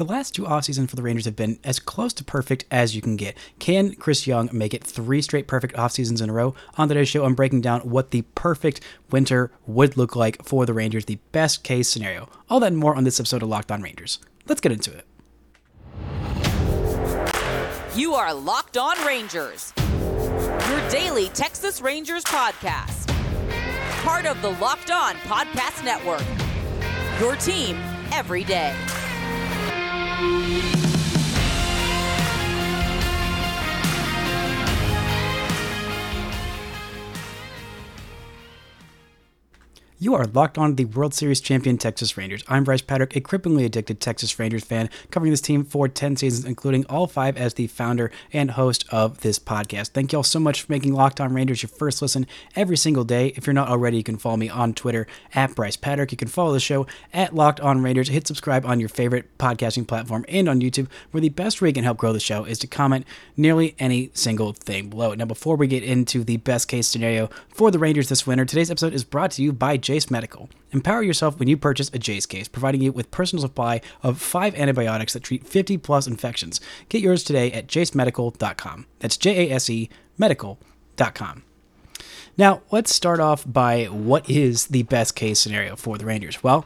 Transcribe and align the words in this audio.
The 0.00 0.06
last 0.06 0.34
two 0.34 0.46
off 0.46 0.64
seasons 0.64 0.88
for 0.88 0.96
the 0.96 1.02
Rangers 1.02 1.26
have 1.26 1.36
been 1.36 1.58
as 1.62 1.78
close 1.78 2.14
to 2.14 2.24
perfect 2.24 2.64
as 2.70 2.96
you 2.96 3.02
can 3.02 3.16
get. 3.16 3.36
Can 3.58 3.94
Chris 3.96 4.26
Young 4.26 4.48
make 4.50 4.72
it 4.72 4.82
three 4.82 5.20
straight 5.20 5.46
perfect 5.46 5.76
off 5.76 5.92
seasons 5.92 6.22
in 6.22 6.30
a 6.30 6.32
row? 6.32 6.54
On 6.78 6.88
today's 6.88 7.10
show, 7.10 7.26
I'm 7.26 7.34
breaking 7.34 7.60
down 7.60 7.82
what 7.82 8.10
the 8.10 8.22
perfect 8.34 8.80
winter 9.10 9.52
would 9.66 9.98
look 9.98 10.16
like 10.16 10.42
for 10.42 10.64
the 10.64 10.72
Rangers, 10.72 11.04
the 11.04 11.18
best 11.32 11.64
case 11.64 11.86
scenario. 11.86 12.30
All 12.48 12.60
that 12.60 12.68
and 12.68 12.78
more 12.78 12.96
on 12.96 13.04
this 13.04 13.20
episode 13.20 13.42
of 13.42 13.50
Locked 13.50 13.70
On 13.70 13.82
Rangers. 13.82 14.20
Let's 14.48 14.62
get 14.62 14.72
into 14.72 14.90
it. 14.90 15.04
You 17.94 18.14
are 18.14 18.32
Locked 18.32 18.78
On 18.78 18.96
Rangers, 19.06 19.74
your 19.76 20.88
daily 20.88 21.28
Texas 21.28 21.82
Rangers 21.82 22.24
podcast. 22.24 23.06
Part 24.02 24.24
of 24.24 24.40
the 24.40 24.52
Locked 24.52 24.90
On 24.90 25.12
Podcast 25.16 25.84
Network. 25.84 26.24
Your 27.20 27.36
team 27.36 27.76
every 28.12 28.44
day. 28.44 28.74
Bye. 30.20 30.89
You 40.02 40.14
are 40.14 40.24
locked 40.24 40.56
on 40.56 40.76
the 40.76 40.86
World 40.86 41.12
Series 41.12 41.42
champion 41.42 41.76
Texas 41.76 42.16
Rangers. 42.16 42.42
I'm 42.48 42.64
Brice 42.64 42.80
Paterik, 42.80 43.14
a 43.16 43.20
cripplingly 43.20 43.66
addicted 43.66 44.00
Texas 44.00 44.38
Rangers 44.38 44.64
fan, 44.64 44.88
covering 45.10 45.30
this 45.30 45.42
team 45.42 45.62
for 45.62 45.88
10 45.88 46.16
seasons, 46.16 46.46
including 46.46 46.86
all 46.86 47.06
five 47.06 47.36
as 47.36 47.52
the 47.52 47.66
founder 47.66 48.10
and 48.32 48.52
host 48.52 48.86
of 48.90 49.20
this 49.20 49.38
podcast. 49.38 49.88
Thank 49.88 50.12
you 50.12 50.20
all 50.20 50.22
so 50.22 50.40
much 50.40 50.62
for 50.62 50.72
making 50.72 50.94
Locked 50.94 51.20
On 51.20 51.34
Rangers 51.34 51.62
your 51.62 51.68
first 51.68 52.00
listen 52.00 52.26
every 52.56 52.78
single 52.78 53.04
day. 53.04 53.34
If 53.36 53.46
you're 53.46 53.52
not 53.52 53.68
already, 53.68 53.98
you 53.98 54.02
can 54.02 54.16
follow 54.16 54.38
me 54.38 54.48
on 54.48 54.72
Twitter 54.72 55.06
at 55.34 55.54
Brice 55.54 55.76
Paterik. 55.76 56.12
You 56.12 56.16
can 56.16 56.28
follow 56.28 56.54
the 56.54 56.60
show 56.60 56.86
at 57.12 57.34
Locked 57.34 57.60
On 57.60 57.82
Rangers. 57.82 58.08
Hit 58.08 58.26
subscribe 58.26 58.64
on 58.64 58.80
your 58.80 58.88
favorite 58.88 59.36
podcasting 59.36 59.86
platform 59.86 60.24
and 60.30 60.48
on 60.48 60.62
YouTube, 60.62 60.88
where 61.10 61.20
the 61.20 61.28
best 61.28 61.60
way 61.60 61.68
you 61.68 61.74
can 61.74 61.84
help 61.84 61.98
grow 61.98 62.14
the 62.14 62.20
show 62.20 62.44
is 62.44 62.58
to 62.60 62.66
comment 62.66 63.04
nearly 63.36 63.74
any 63.78 64.10
single 64.14 64.54
thing 64.54 64.88
below. 64.88 65.12
Now, 65.12 65.26
before 65.26 65.56
we 65.56 65.66
get 65.66 65.82
into 65.82 66.24
the 66.24 66.38
best 66.38 66.68
case 66.68 66.88
scenario 66.88 67.28
for 67.50 67.70
the 67.70 67.78
Rangers 67.78 68.08
this 68.08 68.26
winter, 68.26 68.46
today's 68.46 68.70
episode 68.70 68.94
is 68.94 69.04
brought 69.04 69.32
to 69.32 69.42
you 69.42 69.52
by 69.52 69.76
Jase 69.90 70.08
Medical. 70.08 70.48
Empower 70.70 71.02
yourself 71.02 71.40
when 71.40 71.48
you 71.48 71.56
purchase 71.56 71.88
a 71.88 71.98
Jace 71.98 72.28
case, 72.28 72.46
providing 72.46 72.80
you 72.80 72.92
with 72.92 73.10
personal 73.10 73.42
supply 73.42 73.80
of 74.04 74.20
five 74.20 74.54
antibiotics 74.54 75.14
that 75.14 75.24
treat 75.24 75.44
50 75.44 75.78
plus 75.78 76.06
infections. 76.06 76.60
Get 76.88 77.02
yours 77.02 77.24
today 77.24 77.50
at 77.50 77.66
jasemedical.com. 77.66 78.86
That's 79.00 79.16
J 79.16 79.50
A 79.50 79.54
S 79.56 79.68
E 79.68 79.90
medical.com. 80.16 81.42
Now, 82.38 82.62
let's 82.70 82.94
start 82.94 83.18
off 83.18 83.44
by 83.44 83.86
what 83.86 84.30
is 84.30 84.68
the 84.68 84.84
best 84.84 85.16
case 85.16 85.40
scenario 85.40 85.74
for 85.74 85.98
the 85.98 86.06
Rangers? 86.06 86.40
Well, 86.40 86.64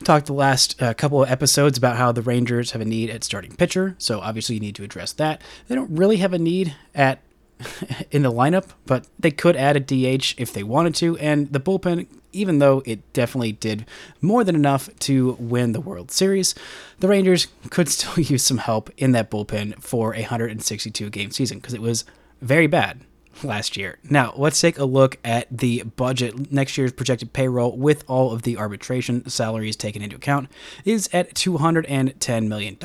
we 0.00 0.04
talked 0.04 0.24
the 0.24 0.32
last 0.32 0.80
uh, 0.80 0.94
couple 0.94 1.22
of 1.22 1.30
episodes 1.30 1.76
about 1.76 1.98
how 1.98 2.10
the 2.10 2.22
Rangers 2.22 2.70
have 2.70 2.80
a 2.80 2.86
need 2.86 3.10
at 3.10 3.22
starting 3.22 3.54
pitcher, 3.54 3.96
so 3.98 4.20
obviously 4.20 4.54
you 4.54 4.62
need 4.62 4.76
to 4.76 4.82
address 4.82 5.12
that. 5.12 5.42
They 5.68 5.74
don't 5.74 5.94
really 5.94 6.16
have 6.16 6.32
a 6.32 6.38
need 6.38 6.74
at 6.94 7.20
in 8.10 8.22
the 8.22 8.32
lineup, 8.32 8.70
but 8.86 9.08
they 9.18 9.30
could 9.30 9.56
add 9.56 9.76
a 9.76 9.80
DH 9.80 10.36
if 10.38 10.54
they 10.54 10.62
wanted 10.62 10.94
to, 10.94 11.18
and 11.18 11.52
the 11.52 11.60
bullpen 11.60 12.06
even 12.32 12.58
though 12.58 12.82
it 12.84 13.12
definitely 13.12 13.52
did 13.52 13.86
more 14.20 14.44
than 14.44 14.54
enough 14.54 14.88
to 15.00 15.36
win 15.38 15.72
the 15.72 15.80
World 15.80 16.10
Series, 16.10 16.54
the 17.00 17.08
Rangers 17.08 17.48
could 17.70 17.88
still 17.90 18.22
use 18.22 18.42
some 18.42 18.58
help 18.58 18.90
in 18.96 19.12
that 19.12 19.30
bullpen 19.30 19.80
for 19.82 20.14
a 20.14 20.20
162 20.20 21.10
game 21.10 21.30
season 21.30 21.58
because 21.58 21.74
it 21.74 21.82
was 21.82 22.04
very 22.40 22.66
bad 22.66 23.00
last 23.42 23.76
year. 23.76 23.98
Now, 24.08 24.32
let's 24.36 24.60
take 24.60 24.78
a 24.78 24.84
look 24.84 25.18
at 25.24 25.46
the 25.50 25.82
budget. 25.82 26.52
Next 26.52 26.76
year's 26.78 26.92
projected 26.92 27.32
payroll 27.32 27.76
with 27.76 28.04
all 28.08 28.32
of 28.32 28.42
the 28.42 28.56
arbitration 28.56 29.28
salaries 29.28 29.76
taken 29.76 30.02
into 30.02 30.16
account 30.16 30.48
is 30.84 31.08
at 31.12 31.34
$210 31.34 32.48
million. 32.48 32.76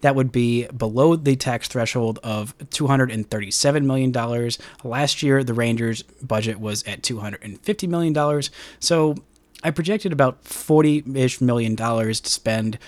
That 0.00 0.14
would 0.14 0.32
be 0.32 0.66
below 0.68 1.16
the 1.16 1.36
tax 1.36 1.68
threshold 1.68 2.18
of 2.22 2.56
$237 2.58 3.84
million. 3.84 4.50
Last 4.84 5.22
year, 5.22 5.44
the 5.44 5.54
Rangers' 5.54 6.02
budget 6.02 6.60
was 6.60 6.82
at 6.84 7.02
$250 7.02 7.88
million. 7.88 8.42
So 8.78 9.16
I 9.62 9.70
projected 9.70 10.12
about 10.12 10.44
40 10.44 11.04
ish 11.14 11.40
million 11.40 11.74
dollars 11.74 12.20
to 12.20 12.30
spend 12.30 12.78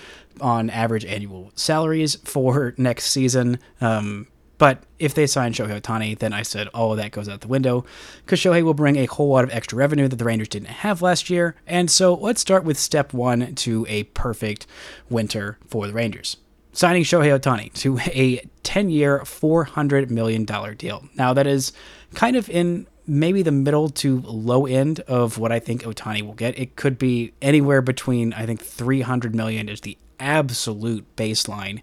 on 0.41 0.69
average 0.69 1.05
annual 1.05 1.51
salaries 1.55 2.15
for 2.23 2.73
next 2.77 3.05
season. 3.05 3.59
Um, 3.79 4.27
but 4.63 4.81
if 4.97 5.13
they 5.13 5.27
sign 5.27 5.51
Shohei 5.51 5.81
Ohtani, 5.81 6.17
then 6.17 6.31
I 6.31 6.41
said 6.41 6.69
all 6.69 6.91
of 6.93 6.97
that 6.97 7.11
goes 7.11 7.27
out 7.27 7.41
the 7.41 7.49
window 7.49 7.83
because 8.23 8.39
Shohei 8.39 8.63
will 8.63 8.73
bring 8.73 8.95
a 8.95 9.07
whole 9.07 9.27
lot 9.27 9.43
of 9.43 9.51
extra 9.51 9.77
revenue 9.77 10.07
that 10.07 10.15
the 10.15 10.23
Rangers 10.23 10.47
didn't 10.47 10.69
have 10.69 11.01
last 11.01 11.29
year. 11.29 11.55
And 11.67 11.91
so 11.91 12.13
let's 12.13 12.39
start 12.39 12.63
with 12.63 12.79
step 12.79 13.11
one 13.11 13.55
to 13.55 13.85
a 13.89 14.03
perfect 14.03 14.65
winter 15.09 15.57
for 15.67 15.85
the 15.85 15.91
Rangers. 15.91 16.37
Signing 16.71 17.03
Shohei 17.03 17.37
Ohtani 17.37 17.73
to 17.73 17.99
a 17.99 18.39
10 18.63 18.89
year, 18.89 19.19
$400 19.25 20.09
million 20.09 20.45
deal. 20.45 21.09
Now, 21.13 21.33
that 21.33 21.45
is 21.45 21.73
kind 22.13 22.37
of 22.37 22.49
in 22.49 22.87
maybe 23.05 23.41
the 23.41 23.51
middle 23.51 23.89
to 23.89 24.21
low 24.21 24.65
end 24.65 25.01
of 25.01 25.37
what 25.37 25.51
I 25.51 25.59
think 25.59 25.83
Ohtani 25.83 26.21
will 26.21 26.35
get. 26.35 26.57
It 26.57 26.77
could 26.77 26.97
be 26.97 27.33
anywhere 27.41 27.81
between, 27.81 28.31
I 28.31 28.45
think, 28.45 28.61
300 28.61 29.35
million 29.35 29.67
is 29.67 29.81
the 29.81 29.97
absolute 30.21 31.17
baseline 31.17 31.81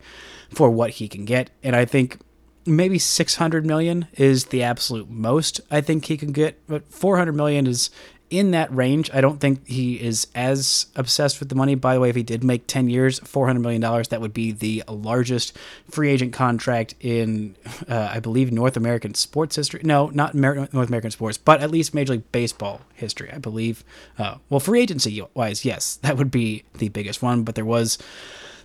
for 0.49 0.71
what 0.71 0.93
he 0.93 1.09
can 1.09 1.27
get. 1.27 1.51
And 1.63 1.77
I 1.77 1.85
think 1.85 2.21
maybe 2.67 2.99
600 2.99 3.67
million 3.67 4.07
is 4.15 4.47
the 4.47 4.63
absolute 4.63 5.11
most 5.11 5.61
I 5.71 5.81
think 5.81 6.07
he 6.07 6.17
can 6.17 6.33
get, 6.33 6.59
but 6.67 6.93
400 6.93 7.33
million 7.33 7.67
is 7.67 7.91
in 8.31 8.53
that 8.53 8.73
range. 8.75 9.11
I 9.13 9.21
don't 9.21 9.41
think 9.41 9.67
he 9.67 9.97
is 9.97 10.29
as 10.35 10.87
obsessed 10.95 11.41
with 11.41 11.49
the 11.49 11.57
money. 11.57 11.75
By 11.75 11.95
the 11.95 12.01
way, 12.01 12.09
if 12.09 12.17
he 12.17 12.23
did 12.23 12.45
make 12.45 12.67
10 12.69 12.89
years, 12.89 13.19
$400 13.21 13.61
million, 13.61 13.81
that 13.83 14.21
would 14.21 14.33
be 14.33 14.53
the 14.53 14.85
largest 14.89 15.57
free 15.91 16.11
agent 16.11 16.33
contract 16.33 16.95
in, 17.01 17.57
uh, 17.89 18.09
I 18.13 18.21
believe, 18.21 18.53
North 18.53 18.77
American 18.77 19.15
sports 19.15 19.57
history. 19.57 19.81
No, 19.83 20.09
not 20.11 20.35
North 20.35 20.73
American 20.73 21.11
sports, 21.11 21.37
but 21.39 21.61
at 21.61 21.71
least 21.71 21.93
Major 21.93 22.15
League 22.15 22.33
Baseball 22.33 22.81
history, 22.95 23.31
I 23.33 23.39
believe. 23.39 23.85
Uh, 24.17 24.37
well, 24.49 24.61
free 24.61 24.81
agency 24.81 25.21
wise, 25.35 25.65
yes, 25.65 25.97
that 25.97 26.17
would 26.17 26.31
be 26.31 26.63
the 26.75 26.89
biggest 26.89 27.23
one, 27.23 27.43
but 27.43 27.57
there 27.57 27.65
was 27.65 27.99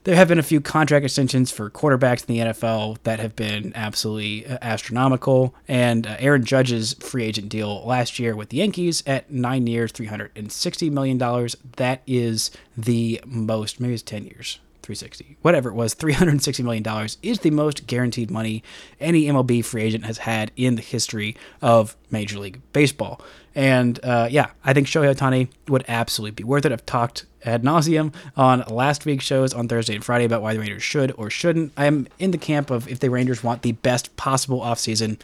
there 0.05 0.16
have 0.16 0.27
been 0.27 0.39
a 0.39 0.43
few 0.43 0.61
contract 0.61 1.03
extensions 1.03 1.51
for 1.51 1.69
quarterbacks 1.69 2.29
in 2.29 2.35
the 2.35 2.53
NFL 2.53 2.99
that 3.03 3.19
have 3.19 3.35
been 3.35 3.73
absolutely 3.75 4.45
uh, 4.45 4.59
astronomical. 4.61 5.53
And 5.67 6.05
uh, 6.05 6.16
Aaron 6.19 6.45
Judge's 6.45 6.93
free 6.93 7.23
agent 7.23 7.49
deal 7.49 7.83
last 7.85 8.19
year 8.19 8.35
with 8.35 8.49
the 8.49 8.57
Yankees 8.57 9.03
at 9.07 9.31
nine 9.31 9.66
years, 9.67 9.91
$360 9.91 10.91
million. 10.91 11.17
That 11.77 12.03
is 12.05 12.51
the 12.77 13.19
most, 13.25 13.79
maybe 13.79 13.95
it's 13.95 14.03
10 14.03 14.25
years. 14.25 14.59
360 14.85 15.38
whatever 15.41 15.69
it 15.69 15.73
was 15.73 15.94
360 15.94 16.63
million 16.63 16.84
dollars 16.84 17.18
is 17.22 17.40
the 17.40 17.51
most 17.51 17.88
guaranteed 17.88 18.31
money 18.31 18.63
any 19.00 19.25
mlb 19.25 19.66
free 19.66 19.84
agent 19.84 20.06
has 20.06 20.19
had 20.19 20.51
in 20.56 20.75
the 20.75 20.81
history 20.81 21.35
of 21.62 21.97
major 22.12 22.40
league 22.40 22.62
baseball 22.72 23.19
and 23.53 24.00
uh, 24.03 24.28
yeah 24.29 24.51
i 24.63 24.73
think 24.73 24.88
shohei 24.88 25.13
ohtani 25.13 25.50
would 25.68 25.84
absolutely 25.88 26.31
be 26.31 26.44
worth 26.44 26.66
it 26.66 26.72
i've 26.72 26.85
talked 26.85 27.25
ad 27.46 27.63
nauseum 27.63 28.13
on 28.35 28.62
last 28.68 29.06
week's 29.06 29.23
shows 29.23 29.53
on 29.53 29.68
Thursday 29.68 29.96
and 29.96 30.03
Friday 30.03 30.25
about 30.25 30.41
why 30.41 30.53
the 30.53 30.59
Rangers 30.59 30.84
should 30.84 31.13
or 31.17 31.29
shouldn't. 31.29 31.72
I'm 31.78 32.07
in 32.19 32.31
the 32.31 32.38
camp 32.38 32.72
of 32.72 32.88
if 32.88 33.00
the 33.00 33.09
Rangers 33.09 33.44
want 33.44 33.62
the 33.62 33.73
best 33.73 34.16
possible 34.17 34.62
offseason, 34.62 35.19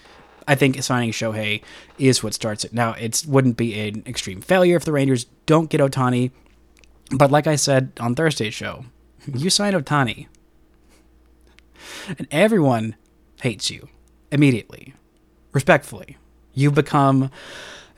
I 0.48 0.56
think 0.56 0.82
signing 0.84 1.12
Shohei 1.12 1.62
is 1.98 2.24
what 2.24 2.34
starts 2.34 2.64
it. 2.64 2.74
Now, 2.74 2.94
it 2.94 3.24
wouldn't 3.28 3.58
be 3.58 3.80
an 3.80 4.04
extreme 4.06 4.42
failure 4.42 4.76
if 4.76 4.86
the 4.86 4.92
Rangers 4.92 5.26
don't 5.46 5.70
get 5.70 5.82
Ohtani, 5.82 6.32
but 7.12 7.32
like 7.32 7.48
I 7.48 7.56
said 7.56 7.92
on 8.00 8.16
Thursday's 8.16 8.54
show, 8.54 8.86
you 9.28 9.50
sign 9.50 9.74
Ohtani. 9.74 10.28
and 12.18 12.28
everyone 12.32 12.96
hates 13.42 13.70
you 13.70 13.88
immediately, 14.32 14.94
respectfully. 15.52 16.18
You've 16.54 16.76
become 16.76 17.32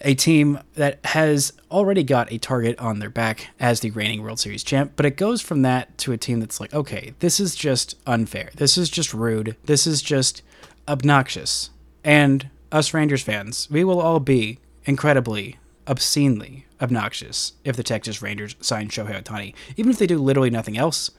a 0.02 0.16
team 0.16 0.60
that 0.76 1.00
has 1.06 1.54
already 1.72 2.04
got 2.04 2.32
a 2.32 2.38
target 2.38 2.78
on 2.78 3.00
their 3.00 3.10
back 3.10 3.50
as 3.60 3.80
the 3.80 3.92
reigning 3.92 4.22
World 4.22 4.40
Series 4.40 4.64
champ, 4.64 4.94
but 4.96 5.06
it 5.06 5.18
goes 5.18 5.42
from 5.42 5.62
that 5.62 5.98
to 6.00 6.12
a 6.12 6.18
team 6.18 6.40
that's 6.40 6.60
like, 6.60 6.74
okay, 6.74 7.14
this 7.20 7.40
is 7.40 7.56
just 7.56 7.96
unfair. 8.06 8.52
This 8.56 8.78
is 8.78 8.90
just 8.90 9.14
rude. 9.14 9.56
This 9.64 9.88
is 9.88 10.02
just 10.02 10.42
obnoxious. 10.88 11.70
And 12.04 12.50
us 12.72 12.94
Rangers 12.94 13.22
fans, 13.22 13.70
we 13.72 13.84
will 13.84 14.02
all 14.02 14.20
be 14.20 14.60
incredibly, 14.86 15.58
obscenely 15.88 16.66
obnoxious 16.82 17.54
if 17.64 17.76
the 17.76 17.84
Texas 17.84 18.22
Rangers 18.22 18.56
sign 18.60 18.90
Shohei 18.90 19.22
Ohtani. 19.22 19.54
Even 19.78 19.92
if 19.92 20.00
they 20.00 20.08
do 20.08 20.18
literally 20.18 20.50
nothing 20.50 20.78
else, 20.78 21.12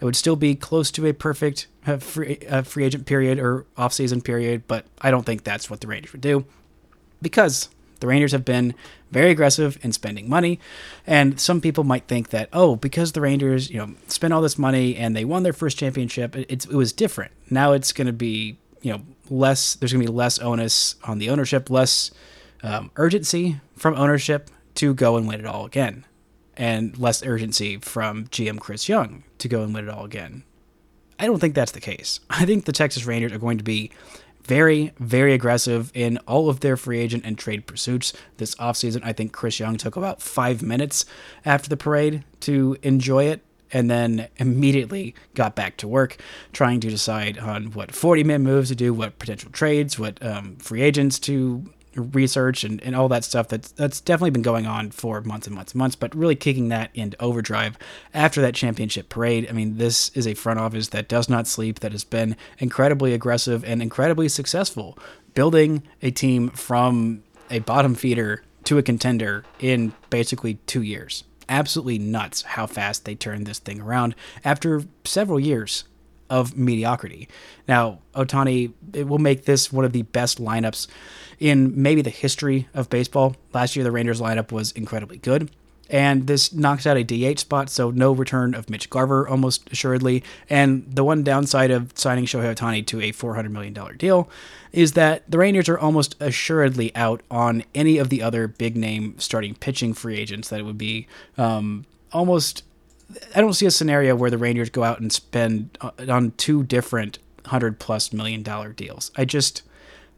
it 0.00 0.04
would 0.04 0.16
still 0.16 0.36
be 0.36 0.54
close 0.54 0.90
to 0.92 1.06
a 1.06 1.12
perfect 1.12 1.66
uh, 1.86 1.96
free, 1.96 2.38
uh, 2.48 2.62
free 2.62 2.84
agent 2.84 3.06
period 3.06 3.38
or 3.38 3.66
offseason 3.76 4.22
period, 4.22 4.62
but 4.68 4.86
I 5.00 5.10
don't 5.10 5.24
think 5.24 5.44
that's 5.44 5.68
what 5.68 5.80
the 5.80 5.86
Rangers 5.86 6.12
would 6.12 6.20
do 6.20 6.44
because 7.20 7.68
the 8.00 8.06
Rangers 8.06 8.32
have 8.32 8.44
been 8.44 8.74
very 9.10 9.30
aggressive 9.30 9.78
in 9.82 9.92
spending 9.92 10.28
money, 10.28 10.60
and 11.06 11.40
some 11.40 11.60
people 11.60 11.82
might 11.82 12.06
think 12.06 12.28
that 12.30 12.48
oh, 12.52 12.76
because 12.76 13.12
the 13.12 13.20
Rangers 13.20 13.70
you 13.70 13.78
know 13.78 13.94
spent 14.06 14.32
all 14.32 14.42
this 14.42 14.58
money 14.58 14.96
and 14.96 15.16
they 15.16 15.24
won 15.24 15.42
their 15.42 15.52
first 15.52 15.78
championship, 15.78 16.36
it, 16.36 16.50
it 16.50 16.68
was 16.68 16.92
different. 16.92 17.32
Now 17.50 17.72
it's 17.72 17.92
going 17.92 18.06
to 18.06 18.12
be 18.12 18.58
you 18.82 18.92
know 18.92 19.02
less. 19.30 19.74
There's 19.74 19.92
going 19.92 20.04
to 20.04 20.12
be 20.12 20.16
less 20.16 20.38
onus 20.38 20.96
on 21.04 21.18
the 21.18 21.30
ownership, 21.30 21.70
less 21.70 22.10
um, 22.62 22.90
urgency 22.96 23.60
from 23.76 23.94
ownership 23.94 24.50
to 24.76 24.94
go 24.94 25.16
and 25.16 25.26
win 25.26 25.40
it 25.40 25.46
all 25.46 25.64
again, 25.64 26.04
and 26.56 26.96
less 26.98 27.24
urgency 27.24 27.78
from 27.78 28.26
GM 28.26 28.58
Chris 28.60 28.88
Young 28.88 29.24
to 29.38 29.48
go 29.48 29.62
and 29.62 29.74
win 29.74 29.88
it 29.88 29.90
all 29.90 30.04
again. 30.04 30.44
I 31.18 31.26
don't 31.26 31.40
think 31.40 31.54
that's 31.54 31.72
the 31.72 31.80
case. 31.80 32.20
I 32.30 32.44
think 32.44 32.64
the 32.64 32.72
Texas 32.72 33.04
Rangers 33.04 33.32
are 33.32 33.38
going 33.38 33.58
to 33.58 33.64
be 33.64 33.90
very, 34.42 34.92
very 34.98 35.34
aggressive 35.34 35.92
in 35.94 36.16
all 36.26 36.48
of 36.48 36.60
their 36.60 36.76
free 36.76 36.98
agent 36.98 37.24
and 37.26 37.36
trade 37.36 37.66
pursuits 37.66 38.14
this 38.38 38.54
offseason. 38.54 39.02
I 39.04 39.12
think 39.12 39.32
Chris 39.32 39.60
Young 39.60 39.76
took 39.76 39.94
about 39.94 40.22
five 40.22 40.62
minutes 40.62 41.04
after 41.44 41.68
the 41.68 41.76
parade 41.76 42.24
to 42.40 42.76
enjoy 42.82 43.24
it 43.24 43.44
and 43.70 43.90
then 43.90 44.28
immediately 44.36 45.14
got 45.34 45.54
back 45.54 45.76
to 45.76 45.86
work 45.86 46.16
trying 46.54 46.80
to 46.80 46.88
decide 46.88 47.38
on 47.38 47.72
what 47.72 47.94
40 47.94 48.24
man 48.24 48.42
moves 48.42 48.70
to 48.70 48.74
do, 48.74 48.94
what 48.94 49.18
potential 49.18 49.50
trades, 49.50 49.98
what 49.98 50.24
um, 50.24 50.56
free 50.56 50.80
agents 50.80 51.18
to 51.20 51.70
research 51.98 52.64
and, 52.64 52.82
and 52.82 52.94
all 52.94 53.08
that 53.08 53.24
stuff 53.24 53.48
that's 53.48 53.72
that's 53.72 54.00
definitely 54.00 54.30
been 54.30 54.42
going 54.42 54.66
on 54.66 54.90
for 54.90 55.20
months 55.22 55.46
and 55.46 55.54
months 55.54 55.72
and 55.72 55.78
months 55.78 55.96
but 55.96 56.14
really 56.14 56.34
kicking 56.34 56.68
that 56.68 56.90
into 56.94 57.20
overdrive 57.22 57.78
after 58.14 58.40
that 58.40 58.54
championship 58.54 59.08
parade 59.08 59.46
i 59.48 59.52
mean 59.52 59.76
this 59.76 60.10
is 60.10 60.26
a 60.26 60.34
front 60.34 60.58
office 60.58 60.88
that 60.88 61.08
does 61.08 61.28
not 61.28 61.46
sleep 61.46 61.80
that 61.80 61.92
has 61.92 62.04
been 62.04 62.36
incredibly 62.58 63.12
aggressive 63.12 63.64
and 63.64 63.82
incredibly 63.82 64.28
successful 64.28 64.98
building 65.34 65.82
a 66.02 66.10
team 66.10 66.50
from 66.50 67.22
a 67.50 67.58
bottom 67.60 67.94
feeder 67.94 68.42
to 68.64 68.78
a 68.78 68.82
contender 68.82 69.44
in 69.58 69.92
basically 70.10 70.54
two 70.66 70.82
years 70.82 71.24
absolutely 71.48 71.98
nuts 71.98 72.42
how 72.42 72.66
fast 72.66 73.04
they 73.04 73.14
turned 73.14 73.46
this 73.46 73.58
thing 73.58 73.80
around 73.80 74.14
after 74.44 74.82
several 75.04 75.40
years 75.40 75.84
of 76.30 76.56
mediocrity. 76.56 77.28
Now, 77.66 78.00
Ohtani, 78.14 78.72
it 78.92 79.08
will 79.08 79.18
make 79.18 79.44
this 79.44 79.72
one 79.72 79.84
of 79.84 79.92
the 79.92 80.02
best 80.02 80.38
lineups 80.40 80.86
in 81.38 81.80
maybe 81.80 82.02
the 82.02 82.10
history 82.10 82.68
of 82.74 82.90
baseball. 82.90 83.36
Last 83.52 83.76
year, 83.76 83.84
the 83.84 83.92
Rangers 83.92 84.20
lineup 84.20 84.52
was 84.52 84.72
incredibly 84.72 85.18
good. 85.18 85.50
And 85.90 86.26
this 86.26 86.52
knocks 86.52 86.86
out 86.86 86.98
a 86.98 87.02
DH 87.02 87.38
spot, 87.38 87.70
so 87.70 87.90
no 87.90 88.12
return 88.12 88.54
of 88.54 88.68
Mitch 88.68 88.90
Garver 88.90 89.26
almost 89.26 89.70
assuredly. 89.70 90.22
And 90.50 90.86
the 90.86 91.02
one 91.02 91.22
downside 91.22 91.70
of 91.70 91.92
signing 91.94 92.26
Shohei 92.26 92.54
Ohtani 92.54 92.84
to 92.86 93.00
a 93.00 93.12
$400 93.12 93.50
million 93.50 93.74
deal 93.96 94.28
is 94.70 94.92
that 94.92 95.28
the 95.30 95.38
Rangers 95.38 95.68
are 95.68 95.78
almost 95.78 96.14
assuredly 96.20 96.94
out 96.94 97.22
on 97.30 97.64
any 97.74 97.96
of 97.96 98.10
the 98.10 98.22
other 98.22 98.46
big 98.46 98.76
name 98.76 99.14
starting 99.18 99.54
pitching 99.54 99.94
free 99.94 100.18
agents 100.18 100.50
that 100.50 100.60
it 100.60 100.64
would 100.64 100.78
be 100.78 101.06
um, 101.38 101.86
almost. 102.12 102.64
I 103.34 103.40
don't 103.40 103.54
see 103.54 103.64
a 103.64 103.70
scenario 103.70 104.14
where 104.14 104.30
the 104.30 104.36
Rangers 104.36 104.68
go 104.68 104.84
out 104.84 105.00
and 105.00 105.10
spend 105.10 105.78
uh, 105.80 105.90
on 106.10 106.32
two 106.32 106.62
different 106.62 107.18
hundred 107.46 107.78
plus 107.78 108.12
million 108.12 108.42
dollar 108.42 108.74
deals. 108.74 109.10
I 109.16 109.24
just 109.24 109.62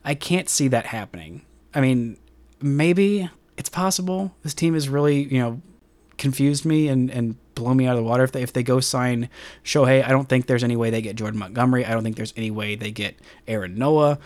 I 0.05 0.15
can't 0.15 0.49
see 0.49 0.69
that 0.69 0.87
happening. 0.87 1.43
I 1.75 1.81
mean, 1.81 2.17
maybe 2.61 3.31
it's 3.57 3.69
possible. 3.69 4.35
This 4.43 4.55
team 4.55 4.75
has 4.75 4.89
really, 4.89 5.25
you 5.25 5.39
know, 5.39 5.63
confused 6.19 6.65
me 6.65 6.89
and, 6.89 7.11
and 7.11 7.37
blown 7.55 7.77
me 7.77 7.87
out 7.87 7.97
of 7.97 8.03
the 8.03 8.09
water. 8.09 8.25
If 8.25 8.33
they, 8.33 8.43
if 8.43 8.53
they 8.53 8.63
go 8.63 8.81
sign 8.81 9.29
Shohei, 9.65 10.05
I 10.05 10.09
don't 10.09 10.29
think 10.29 10.47
there's 10.47 10.65
any 10.65 10.77
way 10.77 10.91
they 10.91 11.03
get 11.03 11.17
Jordan 11.17 11.39
Montgomery. 11.39 11.85
I 11.85 11.91
don't 11.91 12.03
think 12.03 12.17
there's 12.17 12.35
any 12.37 12.51
way 12.51 12.75
they 12.75 12.91
get 12.91 13.19
Aaron 13.47 13.77
Nola. 13.77 14.19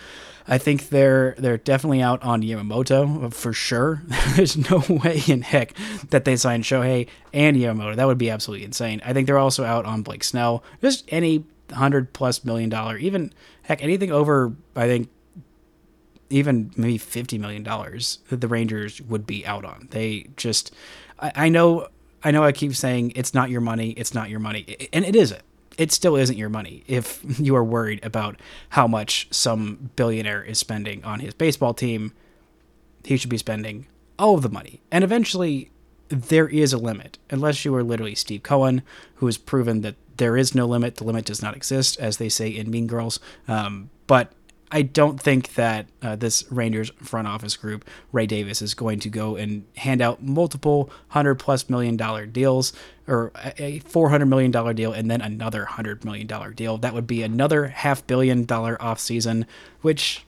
I 0.47 0.59
think 0.59 0.91
they're 0.91 1.35
they're 1.38 1.56
definitely 1.56 2.03
out 2.03 2.23
on 2.23 2.43
Yamamoto 2.43 3.32
for 3.32 3.53
sure. 3.53 4.03
there's 4.37 4.56
no 4.70 4.82
way 4.88 5.23
in 5.27 5.43
heck 5.43 5.75
that 6.11 6.25
they 6.25 6.37
sign 6.37 6.62
Shohei 6.62 7.09
and 7.32 7.56
Yamamoto. 7.56 7.97
That 7.97 8.06
would 8.06 8.19
be 8.19 8.31
absolutely 8.31 8.67
insane. 8.67 9.00
I 9.05 9.12
think 9.12 9.27
they're 9.27 9.38
also 9.38 9.65
out 9.65 9.87
on 9.87 10.03
Blake 10.03 10.23
Snell. 10.23 10.62
Just 10.82 11.05
any 11.09 11.44
hundred 11.73 12.12
plus 12.12 12.44
million 12.44 12.69
dollar, 12.69 12.99
even 12.99 13.32
heck 13.62 13.82
anything 13.82 14.12
over 14.12 14.55
I 14.77 14.87
think 14.87 15.09
even 16.31 16.71
maybe 16.76 16.99
fifty 16.99 17.38
million 17.38 17.62
dollars 17.62 18.19
that 18.29 18.41
the 18.41 18.49
Rangers 18.49 19.00
would 19.03 19.26
be 19.26 19.47
out 19.47 19.65
on. 19.65 19.88
They 19.91 20.29
just, 20.37 20.75
I, 21.19 21.32
I, 21.35 21.49
know, 21.49 21.88
I 22.23 22.31
know, 22.31 22.44
I 22.44 22.53
keep 22.53 22.75
saying 22.75 23.12
it's 23.15 23.35
not 23.35 23.50
your 23.50 23.61
money, 23.61 23.91
it's 23.91 24.15
not 24.15 24.31
your 24.31 24.41
money, 24.41 24.88
and 24.93 25.05
it 25.05 25.17
isn't. 25.17 25.43
It 25.76 25.91
still 25.91 26.17
isn't 26.17 26.37
your 26.37 26.49
money 26.49 26.85
if 26.87 27.21
you 27.41 27.56
are 27.56 27.65
worried 27.65 28.05
about 28.05 28.41
how 28.71 28.87
much 28.87 29.29
some 29.31 29.91
billionaire 29.97 30.43
is 30.43 30.59
spending 30.59 31.05
on 31.05 31.21
his 31.21 31.35
baseball 31.35 31.75
team. 31.75 32.12
He 33.05 33.17
should 33.17 33.31
be 33.31 33.38
spending 33.38 33.87
all 34.19 34.37
of 34.37 34.43
the 34.43 34.49
money, 34.49 34.81
and 34.91 35.05
eventually, 35.05 35.70
there 36.09 36.49
is 36.49 36.73
a 36.73 36.79
limit. 36.79 37.19
Unless 37.31 37.65
you 37.65 37.75
are 37.75 37.82
literally 37.82 38.15
Steve 38.15 38.43
Cohen, 38.43 38.82
who 39.17 39.27
has 39.27 39.38
proven 39.38 39.81
that 39.81 39.97
there 40.17 40.37
is 40.37 40.55
no 40.55 40.67
limit, 40.67 40.97
the 40.97 41.05
limit 41.05 41.25
does 41.25 41.43
not 41.43 41.56
exist, 41.56 41.99
as 41.99 42.19
they 42.19 42.29
say 42.29 42.49
in 42.49 42.70
Mean 42.70 42.87
Girls. 42.87 43.19
Um, 43.49 43.91
but 44.06 44.32
I 44.75 44.82
don't 44.82 45.21
think 45.21 45.55
that 45.55 45.87
uh, 46.03 46.17
this 46.17 46.50
Rangers 46.50 46.91
front 46.97 47.29
office 47.29 47.56
group, 47.56 47.88
Ray 48.11 48.26
Davis, 48.26 48.61
is 48.61 48.75
going 48.75 48.99
to 49.00 49.09
go 49.09 49.37
and 49.37 49.65
hand 49.76 50.03
out 50.03 50.21
multiple 50.21 50.91
hundred 51.11 51.37
plus 51.37 51.71
million 51.71 51.97
dollar 51.97 52.26
deals 52.26 52.73
or 53.06 53.31
a 53.56 53.79
four 53.79 54.09
hundred 54.11 54.26
million 54.26 54.50
dollar 54.50 54.75
deal 54.75 54.93
and 54.93 55.09
then 55.09 55.21
another 55.21 55.65
hundred 55.65 56.05
million 56.05 56.26
dollar 56.26 56.50
deal. 56.50 56.76
That 56.76 56.93
would 56.93 57.06
be 57.06 57.23
another 57.23 57.69
half 57.69 58.05
billion 58.09 58.47
dollar 58.47 58.76
off 58.82 58.99
season, 58.99 59.47
which 59.82 60.26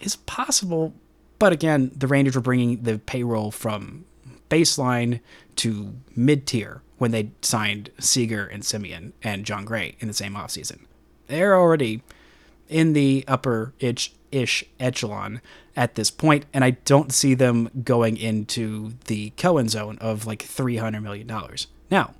is 0.00 0.16
possible. 0.16 0.94
But 1.38 1.52
again, 1.52 1.92
the 1.94 2.06
Rangers 2.06 2.34
were 2.34 2.40
bringing 2.40 2.82
the 2.82 2.98
payroll 2.98 3.50
from 3.50 4.06
baseline 4.48 5.20
to 5.56 5.92
mid 6.16 6.46
tier 6.46 6.80
when 6.96 7.10
they 7.10 7.32
signed 7.42 7.90
Seager 7.98 8.46
and 8.46 8.62
Semien 8.62 9.12
and 9.22 9.44
Jon 9.44 9.66
Gray 9.66 9.96
in 10.00 10.08
the 10.08 10.14
same 10.14 10.32
offseason. 10.32 10.86
They're 11.26 11.54
already 11.54 12.02
in 12.68 12.92
the 12.92 13.24
upper 13.26 13.74
ish 13.78 14.12
ish 14.32 14.64
echelon 14.80 15.40
at 15.76 15.94
this 15.94 16.10
point, 16.10 16.46
and 16.52 16.64
I 16.64 16.70
don't 16.70 17.12
see 17.12 17.34
them 17.34 17.70
going 17.84 18.16
into 18.16 18.94
the 19.06 19.30
Cohen 19.30 19.68
zone 19.68 19.98
of 20.00 20.26
like 20.26 20.42
three 20.42 20.76
hundred 20.76 21.02
million 21.02 21.26
dollars. 21.26 21.66
Now, 21.90 22.14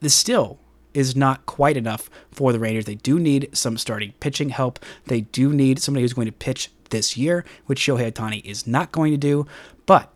this 0.00 0.14
still 0.14 0.58
is 0.94 1.16
not 1.16 1.44
quite 1.44 1.76
enough 1.76 2.08
for 2.30 2.52
the 2.52 2.58
Rangers. 2.60 2.84
They 2.84 2.94
do 2.94 3.18
need 3.18 3.50
some 3.52 3.76
starting 3.76 4.12
pitching 4.20 4.50
help. 4.50 4.78
They 5.06 5.22
do 5.22 5.52
need 5.52 5.80
somebody 5.80 6.02
who's 6.02 6.12
going 6.12 6.26
to 6.26 6.32
pitch 6.32 6.70
this 6.90 7.16
year, 7.16 7.44
which 7.66 7.80
Shohei 7.80 8.12
Ohtani 8.12 8.44
is 8.44 8.66
not 8.66 8.92
going 8.92 9.10
to 9.10 9.18
do. 9.18 9.46
But 9.86 10.13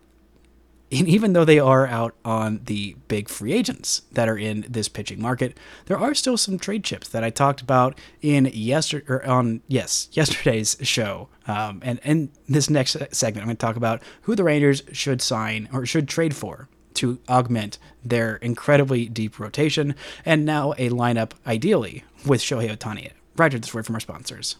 and 0.91 1.07
even 1.07 1.33
though 1.33 1.45
they 1.45 1.59
are 1.59 1.85
out 1.85 2.15
on 2.25 2.61
the 2.65 2.95
big 3.07 3.29
free 3.29 3.53
agents 3.53 4.01
that 4.11 4.27
are 4.27 4.37
in 4.37 4.65
this 4.67 4.87
pitching 4.87 5.21
market, 5.21 5.57
there 5.85 5.97
are 5.97 6.13
still 6.13 6.37
some 6.37 6.57
trade 6.57 6.83
chips 6.83 7.07
that 7.09 7.23
I 7.23 7.29
talked 7.29 7.61
about 7.61 7.97
in 8.21 8.49
yesterday 8.53 9.05
or 9.07 9.25
on 9.25 9.61
yes 9.67 10.09
yesterday's 10.11 10.77
show. 10.81 11.29
Um, 11.47 11.81
and 11.83 11.99
in 12.03 12.31
this 12.47 12.69
next 12.69 12.97
segment, 13.11 13.43
I'm 13.43 13.47
going 13.47 13.57
to 13.57 13.65
talk 13.65 13.75
about 13.75 14.01
who 14.23 14.35
the 14.35 14.43
Rangers 14.43 14.83
should 14.91 15.21
sign 15.21 15.69
or 15.71 15.85
should 15.85 16.07
trade 16.07 16.35
for 16.35 16.69
to 16.95 17.19
augment 17.29 17.77
their 18.03 18.35
incredibly 18.37 19.07
deep 19.07 19.39
rotation, 19.39 19.95
and 20.25 20.45
now 20.45 20.73
a 20.73 20.89
lineup 20.89 21.31
ideally 21.47 22.03
with 22.25 22.41
Shohei 22.41 22.75
Ohtani. 22.75 23.11
Right 23.37 23.51
this 23.51 23.73
word 23.73 23.85
from 23.85 23.95
our 23.95 24.01
sponsors. 24.01 24.57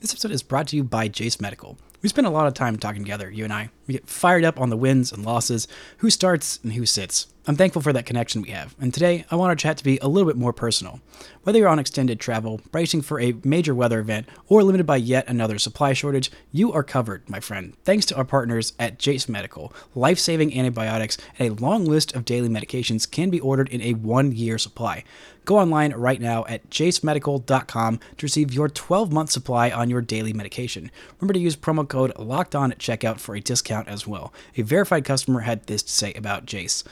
This 0.00 0.12
episode 0.12 0.32
is 0.32 0.42
brought 0.42 0.68
to 0.68 0.76
you 0.76 0.84
by 0.84 1.08
Jase 1.08 1.40
Medical. 1.40 1.78
We 2.02 2.10
spent 2.10 2.26
a 2.26 2.30
lot 2.30 2.46
of 2.46 2.52
time 2.52 2.76
talking 2.76 3.02
together, 3.02 3.30
you 3.30 3.44
and 3.44 3.52
I. 3.52 3.70
We 3.86 3.94
get 3.94 4.08
fired 4.08 4.44
up 4.44 4.60
on 4.60 4.70
the 4.70 4.76
wins 4.76 5.12
and 5.12 5.24
losses, 5.24 5.68
who 5.98 6.10
starts 6.10 6.58
and 6.62 6.72
who 6.72 6.86
sits. 6.86 7.28
I'm 7.48 7.54
thankful 7.54 7.80
for 7.80 7.92
that 7.92 8.06
connection 8.06 8.42
we 8.42 8.50
have, 8.50 8.74
and 8.80 8.92
today 8.92 9.24
I 9.30 9.36
want 9.36 9.50
our 9.50 9.56
chat 9.56 9.76
to 9.76 9.84
be 9.84 10.00
a 10.02 10.08
little 10.08 10.28
bit 10.28 10.36
more 10.36 10.52
personal. 10.52 11.00
Whether 11.44 11.60
you're 11.60 11.68
on 11.68 11.78
extended 11.78 12.18
travel, 12.18 12.60
bracing 12.72 13.02
for 13.02 13.20
a 13.20 13.36
major 13.44 13.72
weather 13.72 14.00
event, 14.00 14.28
or 14.48 14.64
limited 14.64 14.84
by 14.84 14.96
yet 14.96 15.28
another 15.28 15.60
supply 15.60 15.92
shortage, 15.92 16.32
you 16.50 16.72
are 16.72 16.82
covered, 16.82 17.30
my 17.30 17.38
friend, 17.38 17.76
thanks 17.84 18.04
to 18.06 18.16
our 18.16 18.24
partners 18.24 18.72
at 18.80 18.98
Jase 18.98 19.28
Medical. 19.28 19.72
Life 19.94 20.18
saving 20.18 20.58
antibiotics 20.58 21.18
and 21.38 21.48
a 21.48 21.62
long 21.62 21.84
list 21.84 22.16
of 22.16 22.24
daily 22.24 22.48
medications 22.48 23.08
can 23.08 23.30
be 23.30 23.38
ordered 23.38 23.68
in 23.68 23.80
a 23.80 23.92
one 23.92 24.32
year 24.32 24.58
supply. 24.58 25.04
Go 25.44 25.60
online 25.60 25.92
right 25.92 26.20
now 26.20 26.44
at 26.46 26.68
jasemedical.com 26.70 28.00
to 28.16 28.26
receive 28.26 28.52
your 28.52 28.68
12 28.68 29.12
month 29.12 29.30
supply 29.30 29.70
on 29.70 29.88
your 29.88 30.00
daily 30.00 30.32
medication. 30.32 30.90
Remember 31.20 31.34
to 31.34 31.38
use 31.38 31.54
promo 31.54 31.86
code 31.86 32.12
LOCKED 32.18 32.56
ON 32.56 32.72
at 32.72 32.78
checkout 32.78 33.20
for 33.20 33.36
a 33.36 33.40
discount 33.40 33.75
as 33.86 34.06
well. 34.06 34.32
A 34.56 34.62
verified 34.62 35.04
customer 35.04 35.40
had 35.40 35.66
this 35.66 35.82
to 35.82 35.90
say 35.90 36.12
about 36.14 36.46
Jase 36.46 36.84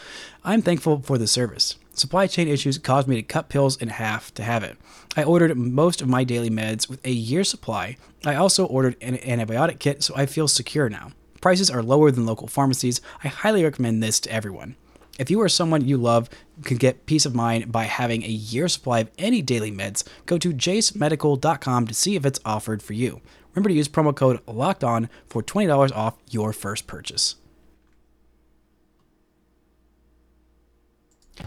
I'm 0.45 0.63
thankful 0.63 1.01
for 1.01 1.19
the 1.19 1.27
service. 1.27 1.77
Supply 1.95 2.27
chain 2.27 2.49
issues 2.49 2.77
caused 2.77 3.07
me 3.07 3.17
to 3.17 3.23
cut 3.23 3.49
pills 3.49 3.81
in 3.81 3.89
half 3.89 4.35
to 4.35 4.43
have 4.43 4.65
it. 4.65 4.77
I 5.17 5.23
ordered 5.23 5.57
most 5.57 6.03
of 6.03 6.09
my 6.09 6.25
daily 6.25 6.51
meds 6.51 6.89
with 6.89 7.05
a 7.07 7.11
year's 7.13 7.49
supply. 7.49 7.97
I 8.25 8.35
also 8.35 8.67
ordered 8.67 8.97
an 9.01 9.17
antibiotic 9.19 9.79
kit, 9.79 10.03
so 10.03 10.13
I 10.17 10.27
feel 10.27 10.49
secure 10.49 10.89
now. 10.89 11.13
Prices 11.41 11.71
are 11.71 11.83
lower 11.83 12.11
than 12.11 12.27
local 12.27 12.49
pharmacies. 12.49 13.01
I 13.23 13.29
highly 13.29 13.63
recommend 13.63 14.03
this 14.03 14.19
to 14.21 14.33
everyone. 14.33 14.75
If 15.19 15.31
you 15.31 15.41
or 15.41 15.49
someone 15.49 15.87
you 15.87 15.97
love 15.97 16.29
can 16.65 16.77
get 16.77 17.07
peace 17.07 17.25
of 17.25 17.35
mind 17.35 17.71
by 17.71 17.85
having 17.85 18.25
a 18.25 18.29
year 18.29 18.67
supply 18.67 19.01
of 19.01 19.11
any 19.17 19.43
daily 19.43 19.71
meds, 19.71 20.03
go 20.27 20.39
to 20.39 20.53
jasemedical.com 20.53 21.87
to 21.87 21.95
see 21.95 22.17
if 22.17 22.27
it's 22.27 22.41
offered 22.45 22.83
for 22.83 22.95
you. 22.95 23.21
Remember 23.55 23.69
to 23.69 23.75
use 23.75 23.89
promo 23.89 24.15
code 24.15 24.41
LOCKED 24.47 24.85
ON 24.85 25.09
for 25.29 25.43
$20 25.43 25.93
off 25.93 26.17
your 26.31 26.53
first 26.53 26.87
purchase. 26.87 27.37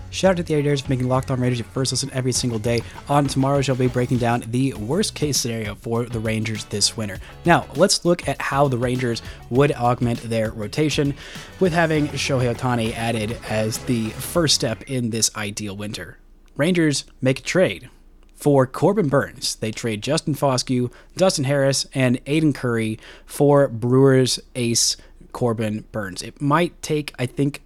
Shout 0.09 0.31
out 0.31 0.37
to 0.37 0.43
the 0.43 0.53
editors 0.53 0.81
for 0.81 0.89
making 0.89 1.07
Locked 1.07 1.31
On 1.31 1.39
Rangers 1.39 1.59
your 1.59 1.67
first 1.67 1.91
listen 1.91 2.09
every 2.11 2.31
single 2.31 2.59
day. 2.59 2.81
On 3.07 3.27
tomorrow, 3.27 3.61
she'll 3.61 3.75
be 3.75 3.87
breaking 3.87 4.17
down 4.17 4.43
the 4.47 4.73
worst 4.73 5.15
case 5.15 5.37
scenario 5.37 5.75
for 5.75 6.05
the 6.05 6.19
Rangers 6.19 6.65
this 6.65 6.97
winter. 6.97 7.19
Now, 7.45 7.65
let's 7.75 8.03
look 8.03 8.27
at 8.27 8.41
how 8.41 8.67
the 8.67 8.77
Rangers 8.77 9.21
would 9.49 9.71
augment 9.73 10.21
their 10.23 10.51
rotation 10.51 11.13
with 11.59 11.71
having 11.73 12.07
Shohei 12.09 12.53
Ohtani 12.53 12.93
added 12.95 13.37
as 13.47 13.77
the 13.79 14.09
first 14.09 14.55
step 14.55 14.83
in 14.89 15.09
this 15.09 15.33
ideal 15.35 15.75
winter. 15.77 16.17
Rangers 16.55 17.05
make 17.21 17.39
a 17.39 17.43
trade 17.43 17.89
for 18.38 18.67
Corbin 18.67 19.10
Burnes. 19.10 19.56
They 19.56 19.72
trade 19.72 20.03
Justin 20.03 20.36
Foscue, 20.36 20.91
Dustin 21.17 21.46
Harris, 21.46 21.88
and 21.94 22.22
Aidan 22.27 22.53
Curry 22.53 23.00
for 23.25 23.67
Brewers 23.67 24.39
ace 24.56 24.96
Corbin 25.34 25.86
Burnes. 25.91 26.22
It 26.22 26.39
might 26.39 26.79
take, 26.82 27.13
I 27.20 27.25
think, 27.25 27.62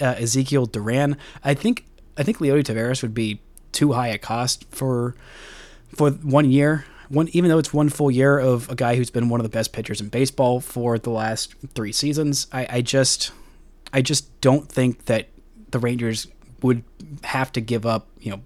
uh, 0.00 0.14
Ezekiel 0.18 0.66
Duran. 0.66 1.16
I 1.44 1.54
think 1.54 1.84
I 2.16 2.22
think 2.22 2.38
Leody 2.38 2.64
Taveras 2.64 3.02
would 3.02 3.14
be 3.14 3.40
too 3.70 3.92
high 3.92 4.08
a 4.08 4.18
cost 4.18 4.64
for 4.70 5.14
for 5.94 6.10
one 6.10 6.50
year. 6.50 6.86
One 7.08 7.28
even 7.32 7.50
though 7.50 7.58
it's 7.58 7.72
one 7.72 7.88
full 7.90 8.10
year 8.10 8.38
of 8.38 8.68
a 8.70 8.74
guy 8.74 8.96
who's 8.96 9.10
been 9.10 9.28
one 9.28 9.40
of 9.40 9.44
the 9.44 9.50
best 9.50 9.72
pitchers 9.72 10.00
in 10.00 10.08
baseball 10.08 10.60
for 10.60 10.98
the 10.98 11.10
last 11.10 11.54
three 11.74 11.92
seasons. 11.92 12.46
I, 12.52 12.66
I 12.70 12.80
just 12.80 13.30
I 13.92 14.02
just 14.02 14.40
don't 14.40 14.68
think 14.68 15.04
that 15.06 15.28
the 15.70 15.78
Rangers 15.78 16.26
would 16.62 16.82
have 17.24 17.52
to 17.52 17.60
give 17.60 17.86
up, 17.86 18.08
you 18.20 18.30
know, 18.30 18.40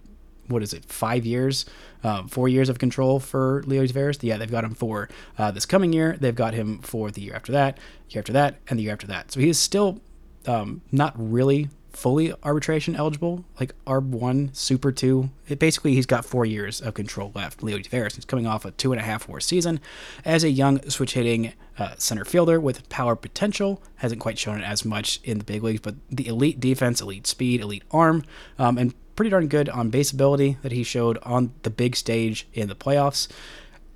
what 0.52 0.62
is 0.62 0.72
it, 0.72 0.84
five 0.84 1.24
years, 1.24 1.64
uh, 2.04 2.24
four 2.26 2.48
years 2.48 2.68
of 2.68 2.78
control 2.78 3.20
for 3.20 3.62
Leo 3.66 3.84
Taveras? 3.84 4.22
Yeah, 4.22 4.36
they've 4.36 4.50
got 4.50 4.64
him 4.64 4.74
for 4.74 5.08
uh, 5.38 5.50
this 5.50 5.66
coming 5.66 5.92
year. 5.92 6.16
They've 6.18 6.34
got 6.34 6.54
him 6.54 6.78
for 6.78 7.10
the 7.10 7.20
year 7.20 7.34
after 7.34 7.52
that, 7.52 7.78
year 8.10 8.20
after 8.20 8.32
that, 8.32 8.56
and 8.68 8.78
the 8.78 8.84
year 8.84 8.92
after 8.92 9.06
that. 9.06 9.32
So 9.32 9.40
he 9.40 9.48
is 9.48 9.58
still 9.58 10.00
um, 10.46 10.82
not 10.90 11.14
really 11.16 11.68
fully 11.92 12.32
arbitration 12.42 12.96
eligible, 12.96 13.44
like 13.60 13.74
ARB 13.86 14.10
one, 14.10 14.50
Super 14.52 14.92
two. 14.92 15.30
It 15.48 15.58
basically 15.58 15.94
he's 15.94 16.06
got 16.06 16.24
four 16.24 16.44
years 16.46 16.80
of 16.80 16.94
control 16.94 17.32
left. 17.34 17.62
Leo 17.62 17.78
Taveras. 17.78 18.14
He's 18.14 18.24
coming 18.24 18.46
off 18.46 18.64
a 18.64 18.70
two 18.72 18.92
and 18.92 19.00
a 19.00 19.04
half 19.04 19.28
war 19.28 19.40
season 19.40 19.80
as 20.24 20.44
a 20.44 20.50
young 20.50 20.80
switch 20.88 21.14
hitting 21.14 21.52
uh, 21.78 21.94
center 21.98 22.24
fielder 22.24 22.60
with 22.60 22.88
power 22.88 23.16
potential. 23.16 23.82
Hasn't 23.96 24.20
quite 24.20 24.38
shown 24.38 24.60
it 24.60 24.64
as 24.64 24.84
much 24.84 25.20
in 25.24 25.38
the 25.38 25.44
big 25.44 25.62
leagues, 25.62 25.80
but 25.80 25.94
the 26.10 26.26
elite 26.26 26.60
defense, 26.60 27.00
elite 27.00 27.26
speed, 27.26 27.60
elite 27.60 27.84
arm, 27.90 28.24
um, 28.58 28.78
and 28.78 28.94
pretty 29.16 29.30
darn 29.30 29.48
good 29.48 29.68
on 29.68 29.90
base 29.90 30.10
ability 30.10 30.58
that 30.62 30.72
he 30.72 30.82
showed 30.82 31.18
on 31.22 31.52
the 31.62 31.70
big 31.70 31.96
stage 31.96 32.46
in 32.52 32.68
the 32.68 32.74
playoffs 32.74 33.28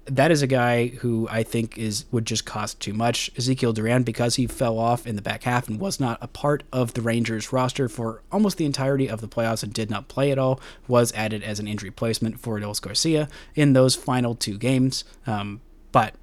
that 0.07 0.31
is 0.31 0.41
a 0.43 0.47
guy 0.47 0.89
who 0.89 1.27
I 1.31 1.43
think 1.43 1.77
is 1.77 2.05
would 2.11 2.25
just 2.25 2.47
cost 2.47 2.81
too 2.81 2.93
much. 2.93 3.31
Ezekiel 3.37 3.73
Duran, 3.73 4.05
because 4.05 4.37
he 4.37 4.47
fell 4.47 4.79
off 4.79 5.07
in 5.07 5.17
the 5.17 5.23
back 5.23 5.43
half 5.43 5.69
and 5.69 5.81
was 5.81 5.99
not 5.99 6.19
a 6.21 6.29
part 6.29 6.63
of 6.73 6.95
the 6.95 7.03
Rangers 7.03 7.53
roster 7.53 7.89
for 7.89 8.23
almost 8.31 8.57
the 8.57 8.65
entirety 8.65 9.09
of 9.09 9.21
the 9.21 9.29
playoffs 9.29 9.63
and 9.63 9.73
did 9.73 9.91
not 9.91 10.09
play 10.09 10.31
at 10.31 10.39
all, 10.39 10.61
was 10.87 11.13
added 11.13 11.43
as 11.43 11.59
an 11.59 11.67
injury 11.67 11.91
placement 11.91 12.39
for 12.39 12.59
Adolis 12.59 12.81
Garcia 12.81 13.29
in 13.55 13.73
those 13.73 13.95
final 13.95 14.35
two 14.35 14.59
games. 14.59 15.05
Um, 15.27 15.61
but 15.93 16.15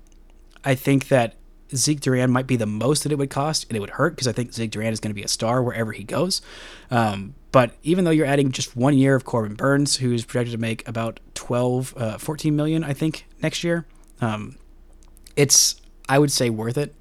I 0.64 0.76
think 0.76 1.10
that 1.10 1.36
Zeke 1.76 2.00
Duran 2.00 2.32
might 2.32 2.48
be 2.48 2.56
the 2.56 2.66
most 2.66 3.04
that 3.04 3.12
it 3.12 3.18
would 3.18 3.30
cost, 3.30 3.66
and 3.70 3.78
it 3.78 3.80
would 3.80 3.92
hurt 3.92 4.12
because 4.12 4.28
I 4.28 4.32
think 4.32 4.54
Zeke 4.54 4.72
Duran 4.72 4.94
is 4.94 5.00
going 5.00 5.12
to 5.12 5.16
be 5.16 5.24
a 5.24 5.28
star 5.28 5.62
wherever 5.64 5.92
he 5.92 6.04
goes. 6.04 6.42
Um, 6.92 7.36
but 7.52 7.76
even 7.84 8.06
though 8.06 8.12
you're 8.12 8.26
adding 8.26 8.52
just 8.52 8.76
one 8.76 8.98
year 8.98 9.16
of 9.16 9.26
Corbin 9.26 9.56
Burnes, 9.56 9.98
who's 9.98 10.26
projected 10.26 10.54
to 10.54 10.58
make 10.58 10.88
about 10.88 11.20
12, 11.36 11.94
uh, 11.98 12.18
14 12.18 12.56
million, 12.56 12.84
I 12.84 12.94
think, 12.94 13.26
next 13.42 13.64
year, 13.64 13.86
um, 14.22 14.58
it's, 15.36 15.82
I 16.10 16.20
would 16.20 16.32
say, 16.32 16.50
worth 16.50 16.78
it 16.78 16.96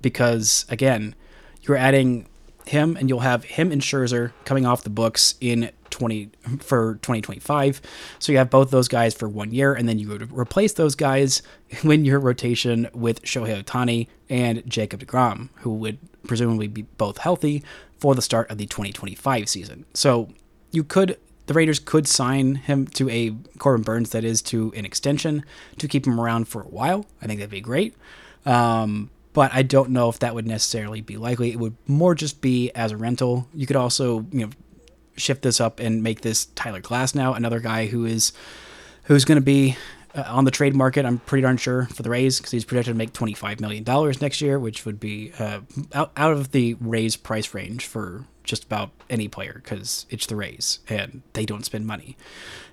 because, 0.00 0.64
again, 0.68 1.14
you're 1.62 1.76
adding 1.76 2.28
him 2.66 2.96
and 2.96 3.08
you'll 3.08 3.20
have 3.20 3.44
him 3.44 3.72
and 3.72 3.82
Scherzer 3.82 4.32
coming 4.44 4.64
off 4.64 4.82
the 4.82 4.90
books 4.90 5.34
in 5.40 5.70
20 6.00 6.30
for 6.60 6.94
2025. 7.02 7.82
So 8.18 8.32
you 8.32 8.38
have 8.38 8.48
both 8.48 8.70
those 8.70 8.88
guys 8.88 9.14
for 9.14 9.28
one 9.28 9.52
year, 9.52 9.74
and 9.74 9.86
then 9.86 9.98
you 9.98 10.08
would 10.08 10.32
replace 10.32 10.72
those 10.72 10.94
guys 10.94 11.42
when 11.82 12.04
your 12.04 12.18
rotation 12.18 12.88
with 12.94 13.22
Shohei 13.22 13.62
Ohtani 13.62 14.08
and 14.30 14.62
Jacob 14.68 15.00
DeGrom, 15.04 15.50
who 15.56 15.74
would 15.74 15.98
presumably 16.26 16.68
be 16.68 16.82
both 16.82 17.18
healthy 17.18 17.62
for 17.98 18.14
the 18.14 18.22
start 18.22 18.50
of 18.50 18.56
the 18.56 18.66
2025 18.66 19.48
season. 19.48 19.84
So 19.92 20.30
you 20.70 20.84
could 20.84 21.18
the 21.46 21.54
Rangers 21.54 21.80
could 21.80 22.06
sign 22.06 22.54
him 22.54 22.86
to 22.86 23.10
a 23.10 23.34
Corbin 23.58 23.82
Burnes 23.82 24.10
that 24.10 24.22
is 24.22 24.40
to 24.42 24.72
an 24.76 24.84
extension 24.84 25.44
to 25.78 25.88
keep 25.88 26.06
him 26.06 26.20
around 26.20 26.46
for 26.46 26.62
a 26.62 26.68
while. 26.68 27.06
I 27.20 27.26
think 27.26 27.40
that'd 27.40 27.50
be 27.50 27.60
great. 27.60 27.96
Um, 28.46 29.10
but 29.32 29.52
I 29.52 29.62
don't 29.62 29.90
know 29.90 30.08
if 30.08 30.20
that 30.20 30.34
would 30.34 30.46
necessarily 30.46 31.00
be 31.00 31.16
likely. 31.16 31.50
It 31.50 31.58
would 31.58 31.76
more 31.88 32.14
just 32.14 32.40
be 32.40 32.70
as 32.70 32.92
a 32.92 32.96
rental. 32.96 33.48
You 33.52 33.66
could 33.66 33.76
also, 33.76 34.26
you 34.32 34.46
know, 34.46 34.50
shift 35.20 35.42
this 35.42 35.60
up 35.60 35.80
and 35.80 36.02
make 36.02 36.22
this 36.22 36.46
Tyler 36.54 36.80
Glasnow, 36.80 37.36
another 37.36 37.60
guy 37.60 37.86
who 37.86 38.04
is 38.04 38.32
who's 39.04 39.24
going 39.24 39.36
to 39.36 39.44
be 39.44 39.76
uh, 40.14 40.24
on 40.26 40.44
the 40.44 40.50
trade 40.50 40.74
market. 40.74 41.04
I'm 41.04 41.18
pretty 41.18 41.42
darn 41.42 41.56
sure 41.56 41.86
for 41.86 42.02
the 42.02 42.10
Rays 42.10 42.38
because 42.38 42.52
he's 42.52 42.64
projected 42.64 42.94
to 42.94 42.98
make 42.98 43.12
25 43.12 43.60
million 43.60 43.84
dollars 43.84 44.20
next 44.20 44.40
year, 44.40 44.58
which 44.58 44.84
would 44.84 45.00
be 45.00 45.32
uh, 45.38 45.60
out 45.94 46.12
out 46.16 46.32
of 46.32 46.52
the 46.52 46.74
Rays 46.74 47.16
price 47.16 47.54
range 47.54 47.86
for 47.86 48.26
just 48.44 48.64
about 48.64 48.90
any 49.08 49.28
player 49.28 49.60
because 49.62 50.06
it's 50.10 50.26
the 50.26 50.36
Rays 50.36 50.80
and 50.88 51.22
they 51.34 51.44
don't 51.44 51.64
spend 51.64 51.86
money. 51.86 52.16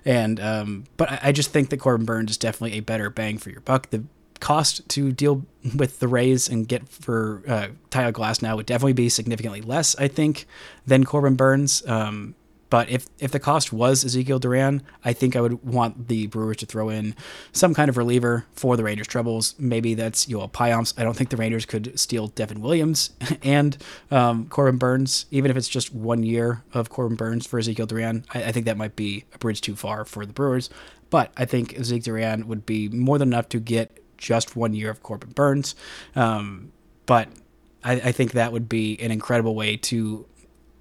And 0.04 0.40
um, 0.40 0.84
but 0.96 1.10
I, 1.10 1.20
I 1.24 1.32
just 1.32 1.50
think 1.50 1.70
that 1.70 1.78
Corbin 1.78 2.06
Burnes 2.06 2.32
is 2.32 2.36
definitely 2.38 2.78
a 2.78 2.82
better 2.82 3.10
bang 3.10 3.38
for 3.38 3.50
your 3.50 3.60
buck. 3.60 3.90
The 3.90 4.04
cost 4.40 4.88
to 4.88 5.12
deal 5.12 5.44
with 5.76 5.98
the 5.98 6.08
Rays 6.08 6.48
and 6.48 6.66
get 6.66 6.88
for 6.88 7.42
uh, 7.46 7.68
Tyler 7.90 8.12
Glasnow 8.12 8.56
would 8.56 8.66
definitely 8.66 8.92
be 8.92 9.08
significantly 9.08 9.60
less, 9.60 9.96
I 9.96 10.08
think, 10.08 10.46
than 10.86 11.04
Corbin 11.04 11.34
Burnes. 11.34 11.86
Um, 11.86 12.34
but 12.70 12.88
if 12.90 13.06
if 13.18 13.32
the 13.32 13.40
cost 13.40 13.72
was 13.72 14.04
Ezekiel 14.04 14.38
Duran, 14.38 14.82
I 15.04 15.12
think 15.12 15.36
I 15.36 15.40
would 15.40 15.64
want 15.64 16.08
the 16.08 16.26
Brewers 16.26 16.58
to 16.58 16.66
throw 16.66 16.88
in 16.88 17.14
some 17.52 17.74
kind 17.74 17.88
of 17.88 17.96
reliever 17.96 18.46
for 18.52 18.76
the 18.76 18.84
Rangers' 18.84 19.06
troubles. 19.06 19.54
Maybe 19.58 19.94
that's 19.94 20.26
Yoel 20.26 20.50
Payamps. 20.50 20.94
I 20.98 21.04
don't 21.04 21.16
think 21.16 21.30
the 21.30 21.36
Rangers 21.36 21.66
could 21.66 21.98
steal 21.98 22.28
Devin 22.28 22.60
Williams 22.60 23.10
and 23.42 23.76
um, 24.10 24.48
Corbin 24.48 24.78
Burnes, 24.78 25.26
even 25.30 25.50
if 25.50 25.56
it's 25.56 25.68
just 25.68 25.94
one 25.94 26.22
year 26.22 26.62
of 26.74 26.90
Corbin 26.90 27.16
Burnes 27.16 27.46
for 27.46 27.58
Ezekiel 27.58 27.86
Duran. 27.86 28.24
I, 28.34 28.44
I, 28.44 28.52
think 28.52 28.66
that 28.66 28.76
might 28.76 28.96
be 28.96 29.24
a 29.34 29.38
bridge 29.38 29.60
too 29.60 29.76
far 29.76 30.04
for 30.04 30.26
the 30.26 30.32
Brewers. 30.32 30.70
But 31.10 31.32
I 31.36 31.44
think 31.44 31.78
Ezekiel 31.78 32.14
Duran 32.14 32.48
would 32.48 32.66
be 32.66 32.88
more 32.88 33.18
than 33.18 33.28
enough 33.28 33.48
to 33.50 33.60
get 33.60 34.02
just 34.18 34.56
one 34.56 34.74
year 34.74 34.90
of 34.90 35.02
Corbin 35.02 35.30
Burnes. 35.30 35.74
Um, 36.14 36.72
but 37.06 37.28
I, 37.82 37.92
I 37.94 38.12
think 38.12 38.32
that 38.32 38.52
would 38.52 38.68
be 38.68 38.98
an 39.00 39.10
incredible 39.10 39.54
way 39.54 39.76
to 39.76 40.26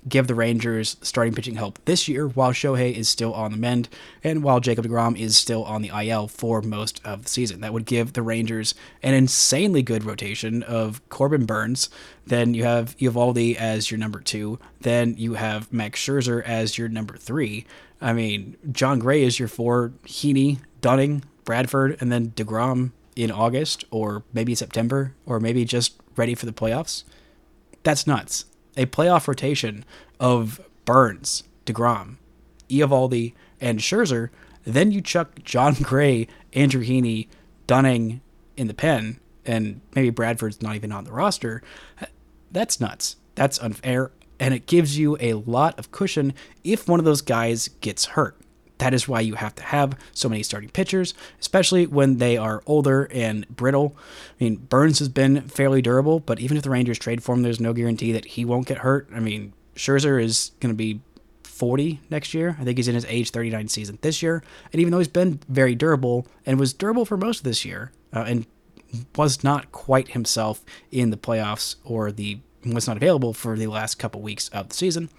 give 0.08 0.28
the 0.28 0.36
Rangers 0.36 0.98
starting 1.02 1.34
pitching 1.34 1.56
help 1.56 1.80
this 1.86 2.08
year 2.08 2.28
while 2.28 2.52
Shohei 2.52 2.94
is 2.94 3.10
still 3.10 3.34
on 3.34 3.52
the 3.52 3.58
mend 3.58 3.90
and 4.24 4.44
while 4.44 4.60
Jacob 4.60 4.86
DeGrom 4.86 5.18
is 5.18 5.38
still 5.38 5.64
on 5.64 5.82
the 5.82 5.90
IL 5.90 6.28
for 6.28 6.62
most 6.62 7.02
of 7.06 7.24
the 7.24 7.30
season. 7.30 7.62
That 7.62 7.74
would 7.74 7.86
give 7.86 8.14
the 8.14 8.22
Rangers 8.22 8.76
an 9.04 9.14
insanely 9.14 9.82
good 9.82 10.04
rotation 10.04 10.64
of 10.64 11.08
Corbin 11.10 11.46
Burnes, 11.46 11.90
Then 12.26 12.54
you 12.54 12.64
have 12.64 12.98
Eovaldi 12.98 13.56
as 13.56 13.90
your 13.90 13.98
number 13.98 14.20
two. 14.20 14.60
Then 14.82 15.16
you 15.18 15.36
have 15.36 15.72
Max 15.72 16.00
Scherzer 16.00 16.44
as 16.44 16.78
your 16.78 16.90
number 16.90 17.18
three. 17.18 17.66
I 18.02 18.14
mean, 18.14 18.58
Jon 18.72 19.00
Gray 19.00 19.24
is 19.24 19.40
your 19.40 19.48
four. 19.48 19.94
Heaney, 20.06 20.60
Dunning, 20.82 21.24
Bradford, 21.46 21.98
and 22.00 22.12
then 22.12 22.32
DeGrom 22.32 22.92
in 23.16 23.32
August 23.32 23.86
or 23.90 24.24
maybe 24.34 24.54
September 24.54 25.16
or 25.26 25.40
maybe 25.40 25.66
just 25.66 25.96
ready 26.16 26.36
for 26.36 26.46
the 26.46 26.52
playoffs. 26.52 27.04
That's 27.84 28.06
nuts 28.06 28.46
a 28.78 28.86
playoff 28.86 29.28
rotation 29.28 29.84
of 30.20 30.62
Burnes, 30.86 31.44
DeGrom, 31.66 32.16
Eovaldi, 32.70 33.34
and 33.60 33.80
Scherzer, 33.80 34.30
then 34.64 34.92
you 34.92 35.02
chuck 35.02 35.44
Jon 35.44 35.74
Gray, 35.82 36.28
Andrew 36.54 36.84
Heaney, 36.84 37.28
Dunning 37.66 38.22
in 38.56 38.68
the 38.68 38.74
pen, 38.74 39.20
and 39.46 39.82
maybe 39.94 40.10
Bradford's 40.10 40.62
not 40.62 40.76
even 40.76 40.94
on 40.94 41.04
the 41.04 41.12
roster. 41.12 41.62
That's 42.50 42.80
nuts. 42.80 43.18
That's 43.36 43.60
unfair. 43.60 44.12
And 44.40 44.54
it 44.54 44.68
gives 44.68 44.98
you 44.98 45.18
a 45.20 45.34
lot 45.34 45.78
of 45.78 45.92
cushion 45.92 46.34
if 46.64 46.88
one 46.88 47.00
of 47.00 47.06
those 47.06 47.22
guys 47.22 47.68
gets 47.82 48.06
hurt. 48.06 48.38
That 48.80 48.94
is 48.94 49.08
why 49.08 49.22
you 49.22 49.36
have 49.36 49.56
to 49.56 49.64
have 49.64 49.98
so 50.14 50.30
many 50.30 50.44
starting 50.44 50.70
pitchers, 50.70 51.14
especially 51.40 51.88
when 51.88 52.18
they 52.18 52.38
are 52.38 52.62
older 52.66 53.10
and 53.12 53.48
brittle. 53.50 53.96
I 54.40 54.44
mean, 54.44 54.56
Burnes 54.58 55.00
has 55.00 55.10
been 55.10 55.42
fairly 55.48 55.82
durable, 55.82 56.20
but 56.20 56.40
even 56.40 56.58
if 56.58 56.64
the 56.64 56.70
Rangers 56.70 57.00
trade 57.00 57.24
for 57.24 57.34
him, 57.34 57.42
there's 57.42 57.60
no 57.60 57.74
guarantee 57.74 58.12
that 58.12 58.26
he 58.26 58.46
won't 58.46 58.68
get 58.68 58.80
hurt. 58.80 59.10
I 59.14 59.20
mean, 59.20 59.54
Scherzer 59.76 60.22
is 60.22 60.52
going 60.60 60.74
to 60.74 60.78
be 60.78 61.02
40 61.44 62.00
next 62.12 62.34
year. 62.36 62.56
I 62.60 62.64
think 62.64 62.78
he's 62.78 62.88
in 62.88 62.96
his 62.96 63.06
age 63.06 63.32
39 63.32 63.68
season 63.68 63.98
this 64.02 64.22
year. 64.22 64.44
And 64.72 64.80
even 64.80 64.92
though 64.92 65.00
he's 65.00 65.08
been 65.08 65.40
very 65.50 65.74
durable 65.74 66.28
and 66.46 66.60
was 66.60 66.74
durable 66.74 67.06
for 67.06 67.18
most 67.18 67.40
of 67.40 67.44
this 67.46 67.66
year 67.66 67.92
uh, 68.14 68.26
and 68.28 68.46
was 69.16 69.44
not 69.44 69.72
quite 69.72 70.10
himself 70.10 70.64
in 70.92 71.10
the 71.10 71.18
playoffs 71.18 71.76
or 71.84 72.12
the 72.12 72.40
was 72.64 72.88
not 72.88 72.98
available 72.98 73.34
for 73.34 73.56
the 73.56 73.68
last 73.68 73.96
couple 73.96 74.22
weeks 74.22 74.50
of 74.50 74.70
the 74.70 74.76
season, 74.76 75.10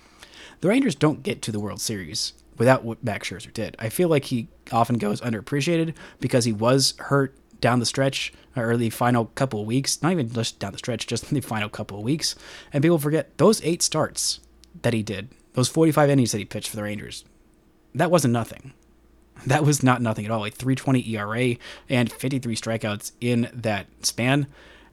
the 0.60 0.68
Rangers 0.68 0.94
don't 0.94 1.22
get 1.22 1.40
to 1.42 1.52
the 1.52 1.60
World 1.60 1.80
Series 1.80 2.34
without 2.58 2.84
what 2.84 3.02
Max 3.02 3.28
Scherzer 3.28 3.52
did. 3.52 3.76
I 3.78 3.88
feel 3.88 4.08
like 4.08 4.26
he 4.26 4.48
often 4.70 4.98
goes 4.98 5.20
underappreciated 5.20 5.94
because 6.20 6.44
he 6.44 6.52
was 6.52 6.94
hurt 6.98 7.34
down 7.60 7.78
the 7.78 7.86
stretch 7.86 8.32
or 8.56 8.76
the 8.76 8.90
final 8.90 9.26
couple 9.26 9.60
of 9.60 9.66
weeks, 9.66 10.02
not 10.02 10.12
even 10.12 10.30
just 10.30 10.58
down 10.58 10.72
the 10.72 10.78
stretch, 10.78 11.06
just 11.06 11.30
the 11.30 11.40
final 11.40 11.68
couple 11.68 11.98
of 11.98 12.04
weeks. 12.04 12.34
And 12.72 12.82
people 12.82 12.98
forget 12.98 13.36
those 13.38 13.62
eight 13.64 13.82
starts 13.82 14.40
that 14.82 14.92
he 14.92 15.02
did, 15.02 15.28
those 15.54 15.68
45 15.68 16.10
innings 16.10 16.32
that 16.32 16.38
he 16.38 16.44
pitched 16.44 16.68
for 16.68 16.76
the 16.76 16.82
Rangers, 16.82 17.24
that 17.94 18.10
wasn't 18.10 18.32
nothing. 18.32 18.72
That 19.46 19.64
was 19.64 19.82
not 19.82 20.02
nothing 20.02 20.24
at 20.24 20.30
all. 20.30 20.40
Like 20.40 20.54
320 20.54 21.14
ERA 21.14 21.56
and 21.88 22.10
53 22.10 22.56
strikeouts 22.56 23.12
in 23.20 23.48
that 23.52 23.86
span. 24.02 24.46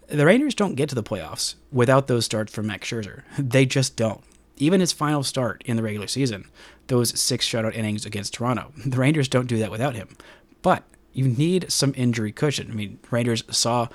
The 0.07 0.25
Rangers 0.25 0.53
don't 0.53 0.75
get 0.75 0.89
to 0.89 0.95
the 0.95 1.03
playoffs 1.03 1.55
without 1.71 2.07
those 2.07 2.25
starts 2.25 2.53
from 2.53 2.67
Max 2.67 2.87
Scherzer. 2.87 3.23
They 3.39 3.65
just 3.65 3.95
don't. 3.95 4.23
Even 4.57 4.79
his 4.79 4.93
final 4.93 5.23
start 5.23 5.63
in 5.65 5.75
the 5.75 5.83
regular 5.83 6.07
season, 6.07 6.49
those 6.87 7.19
six 7.19 7.47
shutout 7.47 7.75
innings 7.75 8.05
against 8.05 8.33
Toronto, 8.33 8.71
the 8.85 8.97
Rangers 8.97 9.27
don't 9.27 9.47
do 9.47 9.57
that 9.59 9.71
without 9.71 9.95
him. 9.95 10.09
But 10.61 10.83
you 11.13 11.27
need 11.27 11.71
some 11.71 11.93
injury 11.95 12.31
cushion. 12.31 12.69
I 12.71 12.73
mean, 12.73 12.99
Rangers 13.09 13.43
saw 13.49 13.87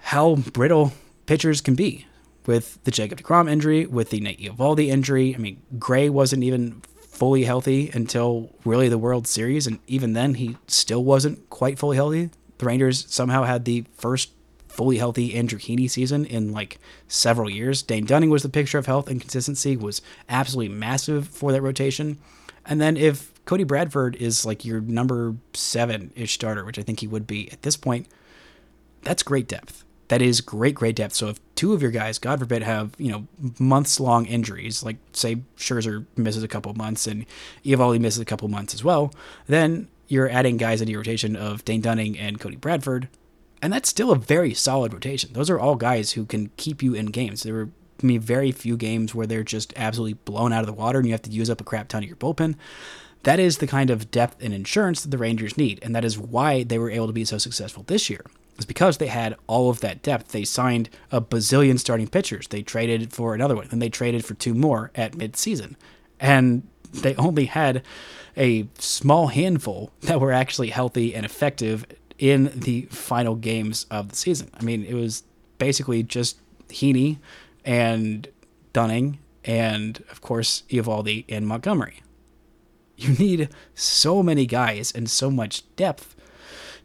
how 0.00 0.36
brittle 0.36 0.92
pitchers 1.26 1.60
can 1.60 1.74
be 1.74 2.06
with 2.46 2.82
the 2.84 2.90
Jacob 2.90 3.20
DeGrom 3.20 3.50
injury, 3.50 3.84
with 3.84 4.10
the 4.10 4.20
Nate 4.20 4.40
Eovaldi 4.40 4.88
injury. 4.88 5.34
I 5.34 5.38
mean, 5.38 5.60
Gray 5.78 6.08
wasn't 6.08 6.42
even 6.42 6.80
fully 6.96 7.44
healthy 7.44 7.90
until 7.92 8.54
really 8.64 8.88
the 8.88 8.96
World 8.96 9.26
Series, 9.26 9.66
and 9.66 9.78
even 9.86 10.14
then, 10.14 10.34
he 10.34 10.56
still 10.66 11.04
wasn't 11.04 11.50
quite 11.50 11.78
fully 11.78 11.96
healthy. 11.96 12.30
The 12.56 12.66
Rangers 12.66 13.04
somehow 13.12 13.42
had 13.42 13.64
the 13.64 13.84
first 13.92 14.30
fully 14.78 14.98
healthy 14.98 15.34
Andrew 15.34 15.58
Heaney 15.58 15.90
season 15.90 16.24
in 16.24 16.52
like 16.52 16.78
several 17.08 17.50
years. 17.50 17.82
Dane 17.82 18.06
Dunning 18.06 18.30
was 18.30 18.44
the 18.44 18.48
picture 18.48 18.78
of 18.78 18.86
health 18.86 19.08
and 19.08 19.20
consistency, 19.20 19.76
was 19.76 20.00
absolutely 20.28 20.72
massive 20.72 21.26
for 21.26 21.50
that 21.50 21.62
rotation. 21.62 22.16
And 22.64 22.80
then 22.80 22.96
if 22.96 23.32
Cody 23.44 23.64
Bradford 23.64 24.14
is 24.14 24.46
like 24.46 24.64
your 24.64 24.80
number 24.80 25.34
seven 25.52 26.12
ish 26.14 26.34
starter, 26.34 26.64
which 26.64 26.78
I 26.78 26.82
think 26.82 27.00
he 27.00 27.08
would 27.08 27.26
be 27.26 27.50
at 27.50 27.62
this 27.62 27.76
point, 27.76 28.06
that's 29.02 29.24
great 29.24 29.48
depth. 29.48 29.84
That 30.06 30.22
is 30.22 30.40
great, 30.40 30.76
great 30.76 30.94
depth. 30.94 31.14
So 31.14 31.26
if 31.26 31.40
two 31.56 31.72
of 31.72 31.82
your 31.82 31.90
guys, 31.90 32.20
God 32.20 32.38
forbid, 32.38 32.62
have 32.62 32.94
you 32.98 33.10
know 33.10 33.26
months 33.58 33.98
long 33.98 34.26
injuries, 34.26 34.84
like 34.84 34.98
say 35.12 35.38
Scherzer 35.56 36.06
misses 36.16 36.44
a 36.44 36.48
couple 36.48 36.72
months 36.74 37.08
and 37.08 37.26
Eovaldi 37.64 37.98
misses 37.98 38.20
a 38.20 38.24
couple 38.24 38.46
months 38.46 38.74
as 38.74 38.84
well, 38.84 39.12
then 39.48 39.88
you're 40.06 40.30
adding 40.30 40.56
guys 40.56 40.80
into 40.80 40.92
your 40.92 41.00
rotation 41.00 41.34
of 41.34 41.64
Dane 41.64 41.80
Dunning 41.80 42.16
and 42.16 42.38
Cody 42.38 42.56
Bradford, 42.56 43.08
and 43.60 43.72
that's 43.72 43.88
still 43.88 44.10
a 44.10 44.16
very 44.16 44.54
solid 44.54 44.92
rotation. 44.92 45.32
Those 45.32 45.50
are 45.50 45.58
all 45.58 45.74
guys 45.74 46.12
who 46.12 46.24
can 46.24 46.50
keep 46.56 46.82
you 46.82 46.94
in 46.94 47.06
games. 47.06 47.42
There 47.42 47.54
were 47.54 47.70
I 48.02 48.06
mean, 48.06 48.20
very 48.20 48.52
few 48.52 48.76
games 48.76 49.14
where 49.14 49.26
they're 49.26 49.42
just 49.42 49.72
absolutely 49.76 50.14
blown 50.14 50.52
out 50.52 50.60
of 50.60 50.66
the 50.66 50.72
water 50.72 50.98
and 50.98 51.06
you 51.06 51.12
have 51.12 51.22
to 51.22 51.30
use 51.30 51.50
up 51.50 51.60
a 51.60 51.64
crap 51.64 51.88
ton 51.88 52.02
of 52.02 52.08
your 52.08 52.16
bullpen. 52.16 52.54
That 53.24 53.40
is 53.40 53.58
the 53.58 53.66
kind 53.66 53.90
of 53.90 54.10
depth 54.10 54.42
and 54.42 54.54
insurance 54.54 55.02
that 55.02 55.10
the 55.10 55.18
Rangers 55.18 55.56
need, 55.56 55.80
and 55.82 55.94
that 55.94 56.04
is 56.04 56.16
why 56.16 56.62
they 56.62 56.78
were 56.78 56.90
able 56.90 57.08
to 57.08 57.12
be 57.12 57.24
so 57.24 57.38
successful 57.38 57.82
this 57.86 58.08
year. 58.08 58.24
Is 58.58 58.64
because 58.64 58.98
they 58.98 59.08
had 59.08 59.36
all 59.46 59.70
of 59.70 59.80
that 59.80 60.02
depth. 60.02 60.28
They 60.28 60.44
signed 60.44 60.88
a 61.12 61.20
bazillion 61.20 61.78
starting 61.78 62.08
pitchers. 62.08 62.48
They 62.48 62.62
traded 62.62 63.12
for 63.12 63.34
another 63.34 63.54
one, 63.54 63.68
and 63.70 63.82
they 63.82 63.88
traded 63.88 64.24
for 64.24 64.34
two 64.34 64.54
more 64.54 64.90
at 64.94 65.12
midseason. 65.12 65.74
And 66.18 66.66
they 66.92 67.14
only 67.16 67.46
had 67.46 67.82
a 68.36 68.68
small 68.78 69.28
handful 69.28 69.92
that 70.02 70.20
were 70.20 70.32
actually 70.32 70.70
healthy 70.70 71.14
and 71.14 71.24
effective 71.24 71.86
in 72.18 72.50
the 72.54 72.82
final 72.90 73.34
games 73.34 73.86
of 73.90 74.08
the 74.10 74.16
season. 74.16 74.50
I 74.58 74.62
mean, 74.62 74.84
it 74.84 74.94
was 74.94 75.22
basically 75.58 76.02
just 76.02 76.40
Heaney 76.68 77.18
and 77.64 78.28
Dunning 78.72 79.18
and 79.44 80.04
of 80.10 80.20
course 80.20 80.62
Eovaldi 80.70 81.24
and 81.28 81.46
Montgomery. 81.46 82.02
You 82.96 83.14
need 83.14 83.48
so 83.74 84.22
many 84.22 84.44
guys 84.44 84.92
and 84.92 85.08
so 85.08 85.30
much 85.30 85.62
depth 85.76 86.16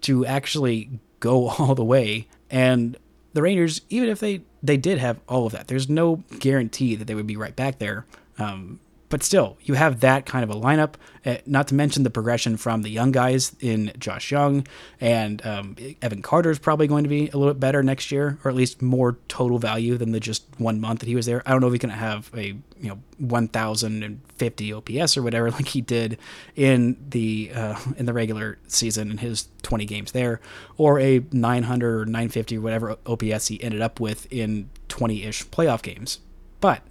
to 0.02 0.26
actually 0.26 1.00
go 1.20 1.50
all 1.58 1.76
the 1.76 1.84
way. 1.84 2.28
And 2.50 2.98
the 3.34 3.42
Rangers, 3.42 3.82
even 3.90 4.10
if 4.10 4.20
they 4.20 4.42
they 4.62 4.78
did 4.78 5.00
have 5.00 5.20
all 5.28 5.46
of 5.46 5.52
that, 5.54 5.68
there's 5.68 5.90
no 5.90 6.24
guarantee 6.40 6.96
that 6.96 7.06
they 7.06 7.16
would 7.16 7.28
be 7.28 7.36
right 7.36 7.56
back 7.56 7.80
there. 7.80 8.06
Um, 8.38 8.80
but 9.14 9.22
still, 9.22 9.58
you 9.62 9.76
have 9.76 10.00
that 10.00 10.26
kind 10.26 10.44
of 10.44 10.50
a 10.50 10.60
lineup. 10.60 10.96
Uh, 11.24 11.36
not 11.46 11.68
to 11.68 11.76
mention 11.76 12.02
the 12.02 12.10
progression 12.10 12.58
from 12.58 12.82
the 12.82 12.90
young 12.90 13.12
guys 13.12 13.56
in 13.60 13.92
Josh 14.00 14.32
Jung 14.32 14.66
and 15.00 15.46
um, 15.46 15.76
Evan 16.02 16.24
Carter 16.24 16.50
is 16.50 16.58
probably 16.58 16.88
going 16.88 17.04
to 17.04 17.10
be 17.10 17.30
a 17.30 17.38
little 17.38 17.54
bit 17.54 17.60
better 17.60 17.84
next 17.84 18.12
year, 18.12 18.40
or 18.44 18.50
at 18.50 18.58
least 18.58 18.82
more 18.82 19.20
total 19.28 19.60
value 19.60 19.98
than 20.00 20.14
the 20.14 20.20
just 20.20 20.46
one 20.58 20.82
month 20.82 21.02
that 21.02 21.06
he 21.06 21.14
was 21.14 21.28
there. 21.28 21.44
I 21.46 21.52
don't 21.52 21.62
know 21.62 21.68
if 21.68 21.74
he's 21.74 21.82
going 21.82 21.92
to 21.92 21.96
have 21.96 22.32
a 22.36 22.56
you 22.80 22.90
know 22.90 23.00
1,050 23.20 24.74
OPS 24.74 25.16
or 25.16 25.22
whatever 25.22 25.52
like 25.52 25.68
he 25.68 25.82
did 25.82 26.18
in 26.56 26.98
the 27.08 27.52
uh, 27.54 27.80
in 27.98 28.08
the 28.08 28.14
regular 28.14 28.58
season 28.66 29.12
in 29.12 29.20
his 29.20 29.48
20 29.62 29.86
games 29.86 30.12
there, 30.14 30.42
or 30.76 31.00
a 31.00 31.24
900 31.32 32.02
or 32.02 32.06
950 32.06 32.58
or 32.58 32.62
whatever 32.62 32.98
OPS 33.06 33.46
he 33.46 33.64
ended 33.64 33.80
up 33.80 34.00
with 34.00 34.26
in 34.34 34.72
20-ish 34.90 35.46
playoff 35.50 35.84
games. 35.84 36.18
But 36.60 36.82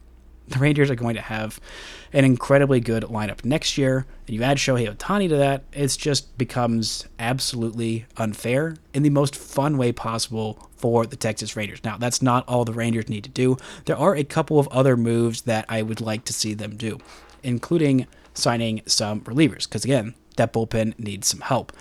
the 0.53 0.59
Rangers 0.59 0.91
are 0.91 0.95
going 0.95 1.15
to 1.15 1.21
have 1.21 1.61
an 2.13 2.25
incredibly 2.25 2.81
good 2.81 3.05
lineup 3.05 3.45
next 3.45 3.79
year. 3.79 4.07
And 4.27 4.37
you 4.37 4.43
add 4.43 4.59
Shohei 4.59 4.93
Ohtani 4.93 5.29
to 5.29 5.37
that, 5.37 5.65
it 5.73 5.89
just 5.99 6.37
becomes 6.39 7.07
absolutely 7.19 8.07
unfair 8.17 8.77
in 8.95 9.03
the 9.03 9.11
most 9.11 9.35
fun 9.35 9.79
way 9.79 9.93
possible 9.93 10.69
for 10.77 11.07
the 11.07 11.17
Texas 11.17 11.57
Rangers. 11.57 11.83
Now, 11.85 11.97
that's 11.97 12.23
not 12.23 12.47
all 12.49 12.65
the 12.65 12.73
Rangers 12.73 13.09
need 13.09 13.25
to 13.25 13.31
do. 13.31 13.57
There 13.85 13.97
are 13.97 14.17
a 14.17 14.25
couple 14.25 14.59
of 14.59 14.69
other 14.69 14.97
moves 14.97 15.43
that 15.43 15.65
I 15.69 15.83
would 15.83 16.01
like 16.01 16.25
to 16.27 16.33
see 16.33 16.55
them 16.55 16.77
do, 16.77 16.99
including 17.43 18.07
signing 18.35 18.83
some 18.87 19.21
relievers, 19.23 19.65
because 19.65 19.85
again, 19.85 20.15
that 20.37 20.53
bullpen 20.53 20.99
needs 20.99 21.29
some 21.29 21.41
help. 21.41 21.73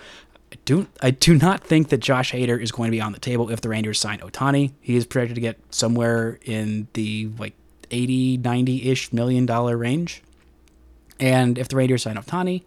I 0.52 0.56
do, 0.66 0.86
I 1.00 1.10
do 1.10 1.34
not 1.34 1.64
think 1.64 1.88
that 1.88 2.00
Josh 2.00 2.32
Hader 2.32 2.60
is 2.60 2.70
going 2.70 2.88
to 2.88 2.94
be 2.94 3.00
on 3.00 3.12
the 3.12 3.18
table 3.18 3.50
if 3.50 3.62
the 3.62 3.70
Rangers 3.70 3.98
sign 3.98 4.18
Ohtani. 4.18 4.72
He 4.80 4.96
is 4.96 5.06
projected 5.06 5.36
to 5.36 5.40
get 5.40 5.58
somewhere 5.74 6.38
in 6.44 6.88
the 6.92 7.30
like 7.38 7.54
80, 7.92 8.38
90 8.38 8.90
ish 8.90 9.12
million 9.12 9.46
dollar 9.46 9.76
range. 9.76 10.22
And 11.20 11.58
if 11.58 11.68
the 11.68 11.76
Rangers 11.76 12.02
sign 12.02 12.16
Ohtani, 12.16 12.62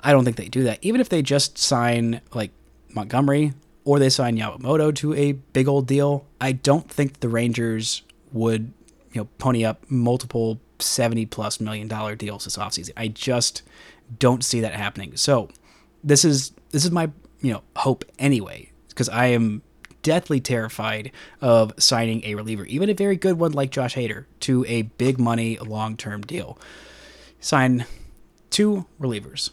I 0.00 0.12
don't 0.12 0.24
think 0.24 0.36
they 0.36 0.48
do 0.48 0.64
that. 0.64 0.78
Even 0.82 1.00
if 1.00 1.08
they 1.08 1.22
just 1.22 1.58
sign 1.58 2.20
like 2.34 2.50
Montgomery 2.92 3.52
or 3.84 3.98
they 3.98 4.10
sign 4.10 4.36
Yamamoto 4.36 4.94
to 4.96 5.14
a 5.14 5.32
big 5.32 5.68
old 5.68 5.86
deal, 5.86 6.26
I 6.40 6.52
don't 6.52 6.90
think 6.90 7.20
the 7.20 7.28
Rangers 7.28 8.02
would, 8.32 8.72
you 9.12 9.20
know, 9.20 9.28
pony 9.38 9.64
up 9.64 9.88
multiple 9.88 10.60
70 10.78 11.26
plus 11.26 11.60
million 11.60 11.88
dollar 11.88 12.16
deals 12.16 12.44
this 12.44 12.56
offseason. 12.56 12.90
I 12.96 13.08
just 13.08 13.62
don't 14.18 14.44
see 14.44 14.60
that 14.60 14.74
happening. 14.74 15.16
So 15.16 15.48
this 16.02 16.24
is 16.24 16.52
this 16.70 16.84
is 16.84 16.90
my, 16.90 17.10
you 17.40 17.52
know, 17.52 17.62
hope 17.76 18.04
anyway, 18.18 18.70
because 18.88 19.08
I 19.08 19.26
am 19.26 19.62
deathly 20.06 20.38
terrified 20.38 21.10
of 21.40 21.72
signing 21.78 22.24
a 22.24 22.36
reliever, 22.36 22.64
even 22.66 22.88
a 22.88 22.94
very 22.94 23.16
good 23.16 23.40
one 23.40 23.50
like 23.50 23.72
Josh 23.72 23.96
Hader, 23.96 24.26
to 24.38 24.64
a 24.68 24.82
big 24.82 25.18
money 25.18 25.56
long 25.58 25.96
term 25.96 26.20
deal. 26.20 26.56
Sign 27.40 27.84
two 28.48 28.86
relievers. 29.00 29.50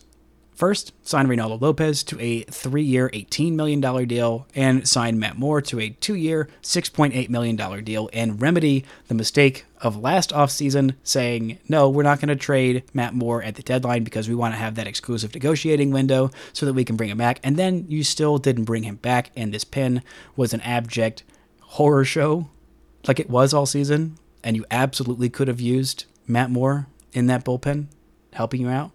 First, 0.53 0.93
sign 1.01 1.25
Reynaldo 1.25 1.59
Lopez 1.59 2.03
to 2.03 2.19
a 2.19 2.41
three 2.43 2.83
year, 2.83 3.09
$18 3.09 3.53
million 3.53 3.81
deal, 4.07 4.45
and 4.53 4.87
sign 4.87 5.17
Matt 5.17 5.39
Moore 5.39 5.59
to 5.63 5.79
a 5.79 5.89
two 5.89 6.13
year, 6.13 6.47
$6.8 6.61 7.29
million 7.29 7.83
deal, 7.83 8.11
and 8.13 8.39
remedy 8.39 8.85
the 9.07 9.15
mistake 9.15 9.65
of 9.83 9.97
last 9.97 10.31
offseason 10.31 10.95
saying, 11.03 11.59
no, 11.67 11.89
we're 11.89 12.03
not 12.03 12.19
going 12.19 12.29
to 12.29 12.35
trade 12.35 12.83
Matt 12.93 13.13
Moore 13.13 13.43
at 13.43 13.55
the 13.55 13.61
deadline 13.61 14.03
because 14.03 14.29
we 14.29 14.33
want 14.33 14.53
to 14.53 14.59
have 14.59 14.75
that 14.75 14.87
exclusive 14.87 15.33
negotiating 15.33 15.91
window 15.91 16.31
so 16.53 16.65
that 16.65 16.73
we 16.73 16.85
can 16.85 16.95
bring 16.95 17.09
him 17.09 17.17
back. 17.17 17.39
And 17.43 17.57
then 17.57 17.85
you 17.89 18.03
still 18.03 18.37
didn't 18.37 18.63
bring 18.63 18.83
him 18.83 18.95
back, 18.95 19.31
and 19.35 19.53
this 19.53 19.65
pin 19.65 20.01
was 20.35 20.53
an 20.53 20.61
abject 20.61 21.23
horror 21.59 22.05
show 22.05 22.49
like 23.07 23.19
it 23.19 23.29
was 23.29 23.53
all 23.53 23.65
season, 23.65 24.17
and 24.43 24.55
you 24.55 24.65
absolutely 24.71 25.29
could 25.29 25.49
have 25.49 25.59
used 25.59 26.05
Matt 26.25 26.49
Moore 26.49 26.87
in 27.11 27.27
that 27.27 27.43
bullpen 27.43 27.87
helping 28.31 28.61
you 28.61 28.69
out, 28.69 28.91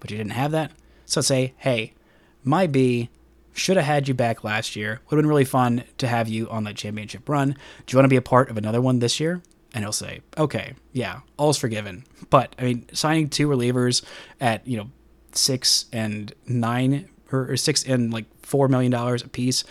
but 0.00 0.10
you 0.10 0.16
didn't 0.16 0.32
have 0.32 0.50
that. 0.50 0.72
So 1.06 1.20
say, 1.20 1.54
hey, 1.58 1.94
my 2.42 2.66
B 2.66 3.08
should 3.52 3.76
have 3.76 3.86
had 3.86 4.08
you 4.08 4.14
back 4.14 4.42
last 4.42 4.74
year. 4.74 5.00
Would 5.08 5.16
have 5.16 5.22
been 5.22 5.28
really 5.28 5.44
fun 5.44 5.84
to 5.98 6.08
have 6.08 6.28
you 6.28 6.48
on 6.48 6.64
that 6.64 6.74
championship 6.76 7.28
run. 7.28 7.50
Do 7.86 7.92
you 7.92 7.98
want 7.98 8.06
to 8.06 8.12
be 8.12 8.16
a 8.16 8.22
part 8.22 8.50
of 8.50 8.56
another 8.56 8.80
one 8.80 8.98
this 8.98 9.20
year? 9.20 9.42
And 9.74 9.84
he'll 9.84 9.92
say, 9.92 10.20
okay, 10.36 10.74
yeah, 10.92 11.20
all's 11.38 11.56
forgiven. 11.56 12.04
But 12.28 12.54
I 12.58 12.64
mean, 12.64 12.86
signing 12.92 13.28
two 13.28 13.48
relievers 13.48 14.02
at 14.40 14.66
you 14.66 14.76
know 14.76 14.90
six 15.32 15.86
and 15.92 16.32
nine 16.46 17.08
or, 17.30 17.52
or 17.52 17.56
six 17.56 17.84
and 17.84 18.12
like 18.12 18.26
four 18.42 18.68
million 18.68 18.92
dollars 18.92 19.22
a 19.22 19.28
piece, 19.28 19.64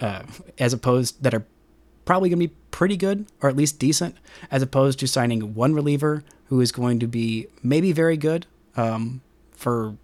uh, 0.00 0.22
as 0.58 0.72
opposed 0.72 1.22
that 1.22 1.32
are 1.32 1.46
probably 2.04 2.28
going 2.28 2.40
to 2.40 2.48
be 2.48 2.54
pretty 2.72 2.96
good 2.96 3.26
or 3.40 3.48
at 3.48 3.56
least 3.56 3.78
decent, 3.78 4.16
as 4.50 4.62
opposed 4.62 4.98
to 4.98 5.06
signing 5.06 5.54
one 5.54 5.74
reliever 5.74 6.24
who 6.46 6.60
is 6.60 6.72
going 6.72 6.98
to 6.98 7.06
be 7.06 7.46
maybe 7.62 7.92
very 7.92 8.16
good 8.16 8.46
um, 8.76 9.20
for 9.52 9.96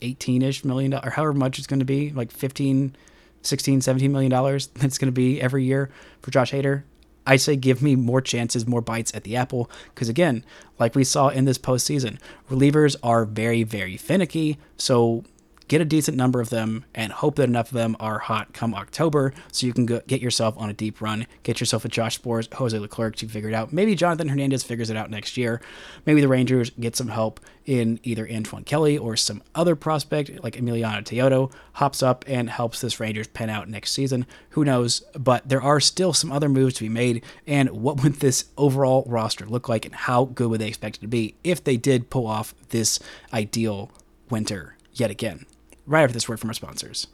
18-ish 0.00 0.64
million 0.64 0.94
or 0.94 1.10
however 1.10 1.32
much 1.32 1.58
it's 1.58 1.66
going 1.66 1.78
to 1.78 1.84
be 1.84 2.10
like 2.10 2.30
15 2.30 2.94
16 3.42 3.80
17 3.80 4.12
million 4.12 4.30
dollars 4.30 4.66
that's 4.74 4.98
going 4.98 5.08
to 5.08 5.12
be 5.12 5.40
every 5.40 5.64
year 5.64 5.90
for 6.20 6.30
josh 6.30 6.52
hader 6.52 6.82
i 7.26 7.36
say 7.36 7.56
give 7.56 7.82
me 7.82 7.96
more 7.96 8.20
chances 8.20 8.66
more 8.66 8.80
bites 8.80 9.14
at 9.14 9.24
the 9.24 9.36
apple. 9.36 9.70
Because 9.94 10.08
again 10.08 10.44
like 10.78 10.94
we 10.94 11.04
saw 11.04 11.28
in 11.28 11.44
this 11.44 11.58
postseason 11.58 12.18
relievers 12.50 12.96
are 13.02 13.24
very 13.24 13.62
very 13.62 13.96
finicky. 13.96 14.58
So 14.76 15.24
get 15.68 15.80
a 15.80 15.84
decent 15.84 16.16
number 16.16 16.40
of 16.40 16.50
them 16.50 16.84
and 16.94 17.12
hope 17.12 17.36
that 17.36 17.48
enough 17.48 17.68
of 17.68 17.74
them 17.74 17.96
are 18.00 18.18
hot 18.18 18.52
come 18.52 18.74
October 18.74 19.32
so 19.52 19.66
you 19.66 19.72
can 19.72 19.86
go, 19.86 20.00
get 20.06 20.20
yourself 20.20 20.54
on 20.58 20.70
a 20.70 20.72
deep 20.74 21.00
run, 21.00 21.26
get 21.42 21.60
yourself 21.60 21.84
a 21.84 21.88
Josh 21.88 22.20
Sborz, 22.20 22.52
Jose 22.54 22.78
Leclerc 22.78 23.16
to 23.16 23.28
figure 23.28 23.48
it 23.48 23.54
out. 23.54 23.72
Maybe 23.72 23.94
Jonathan 23.94 24.28
Hernandez 24.28 24.62
figures 24.62 24.90
it 24.90 24.96
out 24.96 25.10
next 25.10 25.36
year. 25.36 25.60
Maybe 26.06 26.20
the 26.20 26.28
Rangers 26.28 26.70
get 26.70 26.96
some 26.96 27.08
help 27.08 27.40
in 27.64 27.98
either 28.02 28.28
Antoine 28.30 28.64
Kelly 28.64 28.98
or 28.98 29.16
some 29.16 29.42
other 29.54 29.74
prospect 29.74 30.42
like 30.42 30.56
Emiliano 30.56 31.02
Teodo 31.02 31.52
hops 31.74 32.02
up 32.02 32.24
and 32.28 32.50
helps 32.50 32.80
this 32.80 33.00
Rangers 33.00 33.26
pen 33.26 33.48
out 33.48 33.68
next 33.68 33.92
season. 33.92 34.26
Who 34.50 34.64
knows? 34.64 35.02
But 35.18 35.48
there 35.48 35.62
are 35.62 35.80
still 35.80 36.12
some 36.12 36.30
other 36.30 36.48
moves 36.48 36.74
to 36.74 36.82
be 36.82 36.88
made. 36.88 37.24
And 37.46 37.70
what 37.70 38.02
would 38.02 38.14
this 38.14 38.46
overall 38.56 39.04
roster 39.06 39.46
look 39.46 39.68
like 39.68 39.86
and 39.86 39.94
how 39.94 40.26
good 40.26 40.50
would 40.50 40.60
they 40.60 40.68
expect 40.68 40.96
it 40.96 41.00
to 41.00 41.08
be 41.08 41.36
if 41.42 41.64
they 41.64 41.76
did 41.76 42.10
pull 42.10 42.26
off 42.26 42.54
this 42.68 43.00
ideal 43.32 43.90
winter 44.28 44.76
yet 44.92 45.10
again? 45.10 45.46
Right 45.86 46.02
after 46.02 46.14
this 46.14 46.28
word 46.28 46.40
from 46.40 46.50
our 46.50 46.54
sponsors. 46.54 47.06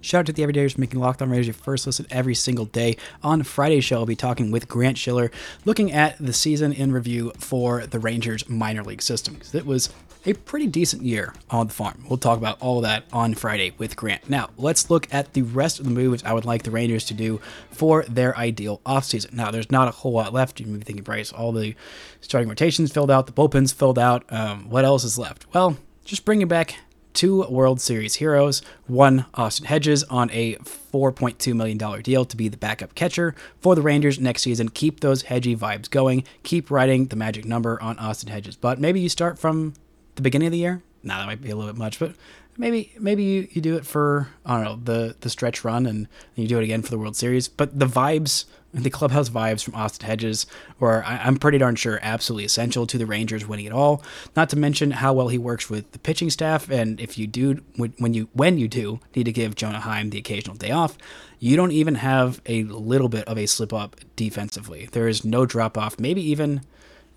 Shout 0.00 0.20
out 0.20 0.26
to 0.26 0.32
the 0.32 0.42
Everydayers 0.42 0.74
for 0.74 0.80
making 0.80 0.98
Locked 0.98 1.20
On 1.20 1.30
Rangers 1.30 1.46
your 1.48 1.54
first 1.54 1.86
listen 1.86 2.06
every 2.10 2.34
single 2.34 2.64
day. 2.64 2.96
On 3.22 3.42
Friday's 3.42 3.84
show, 3.84 3.98
I'll 3.98 4.06
be 4.06 4.16
talking 4.16 4.50
with 4.50 4.68
Grant 4.68 4.96
Schiller, 4.96 5.30
looking 5.64 5.92
at 5.92 6.16
the 6.18 6.32
season 6.32 6.72
in 6.72 6.92
review 6.92 7.32
for 7.36 7.86
the 7.86 7.98
Rangers 7.98 8.48
minor 8.48 8.82
league 8.82 9.02
system. 9.02 9.40
It 9.52 9.66
was 9.66 9.90
a 10.26 10.34
pretty 10.34 10.66
decent 10.66 11.02
year 11.02 11.34
on 11.48 11.66
the 11.66 11.72
farm. 11.72 12.04
We'll 12.08 12.18
talk 12.18 12.38
about 12.38 12.60
all 12.60 12.80
that 12.82 13.04
on 13.12 13.34
Friday 13.34 13.72
with 13.78 13.96
Grant. 13.96 14.28
Now, 14.28 14.50
let's 14.56 14.90
look 14.90 15.12
at 15.12 15.32
the 15.32 15.42
rest 15.42 15.78
of 15.78 15.84
the 15.84 15.90
moves 15.90 16.22
I 16.24 16.32
would 16.32 16.44
like 16.44 16.62
the 16.62 16.70
Rangers 16.70 17.04
to 17.06 17.14
do 17.14 17.40
for 17.70 18.04
their 18.04 18.36
ideal 18.36 18.80
offseason. 18.84 19.32
Now, 19.32 19.50
there's 19.50 19.70
not 19.70 19.88
a 19.88 19.92
whole 19.92 20.12
lot 20.12 20.32
left. 20.32 20.60
You 20.60 20.66
may 20.66 20.78
be 20.78 20.84
thinking, 20.84 21.04
Brice, 21.04 21.32
all 21.32 21.52
the 21.52 21.74
starting 22.20 22.48
rotations 22.48 22.92
filled 22.92 23.10
out, 23.10 23.26
the 23.26 23.32
bullpens 23.32 23.72
filled 23.72 23.98
out. 23.98 24.24
Um, 24.30 24.68
what 24.68 24.84
else 24.84 25.04
is 25.04 25.18
left? 25.18 25.46
Well, 25.54 25.76
just 26.04 26.24
bringing 26.24 26.48
back 26.48 26.76
two 27.12 27.44
World 27.44 27.80
Series 27.80 28.16
heroes, 28.16 28.62
one 28.86 29.26
Austin 29.34 29.66
Hedges 29.66 30.04
on 30.04 30.30
a 30.30 30.54
$4.2 30.56 31.54
million 31.54 32.02
deal 32.02 32.24
to 32.24 32.36
be 32.36 32.48
the 32.48 32.56
backup 32.56 32.94
catcher 32.94 33.34
for 33.60 33.74
the 33.74 33.82
Rangers 33.82 34.18
next 34.18 34.42
season. 34.42 34.68
Keep 34.68 35.00
those 35.00 35.22
hedgy 35.22 35.56
vibes 35.56 35.90
going. 35.90 36.24
Keep 36.42 36.70
writing 36.70 37.06
the 37.06 37.16
magic 37.16 37.44
number 37.44 37.80
on 37.82 37.98
Austin 37.98 38.30
Hedges. 38.30 38.56
But 38.56 38.80
maybe 38.80 39.00
you 39.00 39.08
start 39.08 39.38
from 39.38 39.74
the 40.16 40.22
beginning 40.22 40.46
of 40.46 40.52
the 40.52 40.58
year. 40.58 40.82
Now 41.02 41.18
that 41.18 41.26
might 41.26 41.40
be 41.40 41.50
a 41.50 41.56
little 41.56 41.72
bit 41.72 41.78
much, 41.78 41.98
but 41.98 42.14
maybe 42.58 42.92
maybe 42.98 43.22
you, 43.24 43.48
you 43.50 43.62
do 43.62 43.76
it 43.76 43.86
for 43.86 44.28
I 44.44 44.56
don't 44.56 44.64
know 44.64 44.80
the 44.84 45.16
the 45.20 45.30
stretch 45.30 45.64
run 45.64 45.86
and 45.86 46.08
you 46.34 46.46
do 46.46 46.58
it 46.58 46.64
again 46.64 46.82
for 46.82 46.90
the 46.90 46.98
World 46.98 47.16
Series. 47.16 47.48
But 47.48 47.78
the 47.78 47.86
vibes, 47.86 48.44
the 48.72 48.90
clubhouse 48.90 49.28
vibes 49.28 49.64
from 49.64 49.74
Austin 49.74 50.06
Hedges, 50.06 50.46
were 50.78 51.04
I, 51.04 51.26
am 51.26 51.36
pretty 51.36 51.58
darn 51.58 51.76
sure 51.76 51.98
absolutely 52.02 52.44
essential 52.44 52.86
to 52.86 52.98
the 52.98 53.06
Rangers 53.06 53.46
winning 53.46 53.66
it 53.66 53.72
all. 53.72 54.02
Not 54.36 54.48
to 54.50 54.56
mention 54.56 54.92
how 54.92 55.12
well 55.12 55.28
he 55.28 55.38
works 55.38 55.68
with 55.68 55.90
the 55.92 55.98
pitching 55.98 56.30
staff, 56.30 56.70
and 56.70 57.00
if 57.00 57.18
you 57.18 57.26
do 57.26 57.62
when 57.76 58.14
you 58.14 58.28
when 58.32 58.58
you 58.58 58.68
do 58.68 59.00
need 59.14 59.24
to 59.24 59.32
give 59.32 59.54
Jonah 59.54 59.80
Heim 59.80 60.10
the 60.10 60.18
occasional 60.18 60.56
day 60.56 60.70
off, 60.70 60.96
you 61.38 61.56
don't 61.56 61.72
even 61.72 61.96
have 61.96 62.40
a 62.46 62.64
little 62.64 63.08
bit 63.08 63.24
of 63.24 63.38
a 63.38 63.46
slip 63.46 63.72
up 63.72 63.96
defensively. 64.16 64.88
There 64.92 65.08
is 65.08 65.24
no 65.24 65.46
drop 65.46 65.76
off, 65.76 65.98
maybe 65.98 66.22
even 66.22 66.62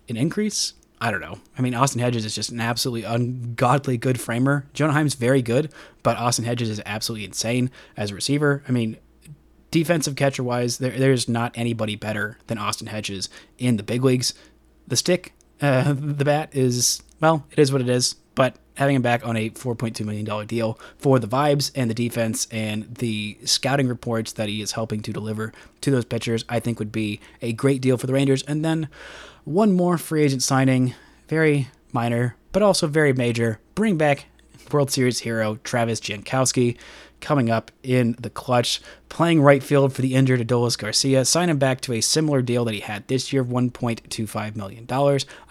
an 0.08 0.16
increase 0.16 0.74
I 1.00 1.10
don't 1.10 1.20
know. 1.20 1.38
I 1.58 1.60
mean, 1.60 1.74
Austin 1.74 2.00
Hedges 2.00 2.24
is 2.24 2.34
just 2.34 2.50
an 2.50 2.60
absolutely 2.60 3.04
ungodly 3.04 3.98
good 3.98 4.18
framer. 4.18 4.64
Jonah 4.72 4.94
Heim's 4.94 5.16
very 5.16 5.42
good, 5.42 5.70
but 6.02 6.16
Austin 6.16 6.46
Hedges 6.46 6.70
is 6.70 6.80
absolutely 6.86 7.26
insane 7.26 7.70
as 7.94 8.10
a 8.10 8.14
receiver. 8.14 8.62
I 8.66 8.72
mean, 8.72 8.96
defensive 9.74 10.14
catcher 10.14 10.44
wise, 10.44 10.78
there, 10.78 10.92
there's 10.92 11.28
not 11.28 11.50
anybody 11.56 11.96
better 11.96 12.38
than 12.46 12.58
Austin 12.58 12.86
Hedges 12.86 13.28
in 13.58 13.76
the 13.76 13.82
big 13.82 14.04
leagues. 14.04 14.32
The 14.86 14.94
stick, 14.94 15.32
uh, 15.60 15.92
the 15.98 16.24
bat 16.24 16.50
is, 16.52 17.02
well, 17.20 17.44
it 17.50 17.58
is 17.58 17.72
what 17.72 17.80
it 17.80 17.88
is, 17.88 18.14
but 18.36 18.54
having 18.74 18.94
him 18.94 19.02
back 19.02 19.26
on 19.26 19.36
a 19.36 19.50
$4.2 19.50 20.04
million 20.04 20.46
deal 20.46 20.78
for 20.96 21.18
the 21.18 21.26
vibes 21.26 21.72
and 21.74 21.90
the 21.90 21.94
defense 21.94 22.46
and 22.52 22.94
the 22.94 23.36
scouting 23.44 23.88
reports 23.88 24.30
that 24.34 24.48
he 24.48 24.62
is 24.62 24.72
helping 24.72 25.02
to 25.02 25.12
deliver 25.12 25.52
to 25.80 25.90
those 25.90 26.04
pitchers, 26.04 26.44
I 26.48 26.60
think 26.60 26.78
would 26.78 26.92
be 26.92 27.20
a 27.42 27.52
great 27.52 27.82
deal 27.82 27.98
for 27.98 28.06
the 28.06 28.12
Rangers. 28.12 28.44
And 28.44 28.64
then 28.64 28.88
one 29.42 29.72
more 29.72 29.98
free 29.98 30.22
agent 30.22 30.44
signing, 30.44 30.94
very 31.28 31.66
minor, 31.92 32.36
but 32.52 32.62
also 32.62 32.86
very 32.86 33.12
major. 33.12 33.58
Bring 33.74 33.96
back 33.96 34.26
World 34.70 34.92
Series 34.92 35.20
hero 35.20 35.56
Travis 35.64 36.00
Jankowski 36.00 36.76
coming 37.24 37.50
up 37.50 37.72
in 37.82 38.14
the 38.20 38.30
clutch, 38.30 38.80
playing 39.08 39.40
right 39.42 39.62
field 39.62 39.92
for 39.92 40.02
the 40.02 40.14
injured 40.14 40.46
Adolis 40.46 40.78
Garcia. 40.78 41.24
Sign 41.24 41.48
him 41.48 41.58
back 41.58 41.80
to 41.80 41.94
a 41.94 42.00
similar 42.00 42.42
deal 42.42 42.64
that 42.66 42.74
he 42.74 42.80
had 42.80 43.08
this 43.08 43.32
year, 43.32 43.42
of 43.42 43.48
$1.25 43.48 44.54
million. 44.54 44.86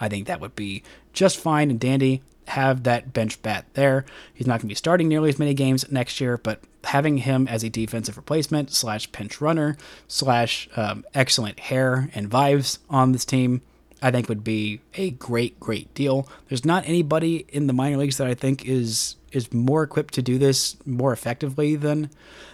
I 0.00 0.08
think 0.08 0.26
that 0.26 0.40
would 0.40 0.54
be 0.54 0.82
just 1.12 1.36
fine 1.36 1.70
and 1.70 1.80
dandy. 1.80 2.22
Have 2.46 2.84
that 2.84 3.12
bench 3.12 3.42
bat 3.42 3.64
there. 3.74 4.04
He's 4.32 4.46
not 4.46 4.60
going 4.60 4.68
to 4.68 4.68
be 4.68 4.74
starting 4.74 5.08
nearly 5.08 5.30
as 5.30 5.38
many 5.38 5.54
games 5.54 5.90
next 5.90 6.20
year, 6.20 6.38
but 6.38 6.60
having 6.84 7.18
him 7.18 7.48
as 7.48 7.64
a 7.64 7.70
defensive 7.70 8.16
replacement 8.16 8.72
slash 8.72 9.10
pinch 9.10 9.40
runner 9.40 9.76
slash 10.06 10.68
um, 10.76 11.04
excellent 11.14 11.58
hair 11.58 12.10
and 12.14 12.30
vibes 12.30 12.78
on 12.88 13.12
this 13.12 13.24
team 13.24 13.62
I 14.02 14.10
think 14.10 14.28
would 14.28 14.44
be 14.44 14.80
a 14.94 15.10
great, 15.10 15.58
great 15.58 15.92
deal. 15.94 16.28
There's 16.48 16.64
not 16.64 16.86
anybody 16.86 17.46
in 17.48 17.66
the 17.66 17.72
minor 17.72 17.96
leagues 17.96 18.18
that 18.18 18.26
I 18.26 18.34
think 18.34 18.66
is 18.66 19.16
is 19.32 19.52
more 19.52 19.82
equipped 19.82 20.14
to 20.14 20.22
do 20.22 20.38
this 20.38 20.76
more 20.86 21.12
effectively 21.12 21.74
than 21.76 22.10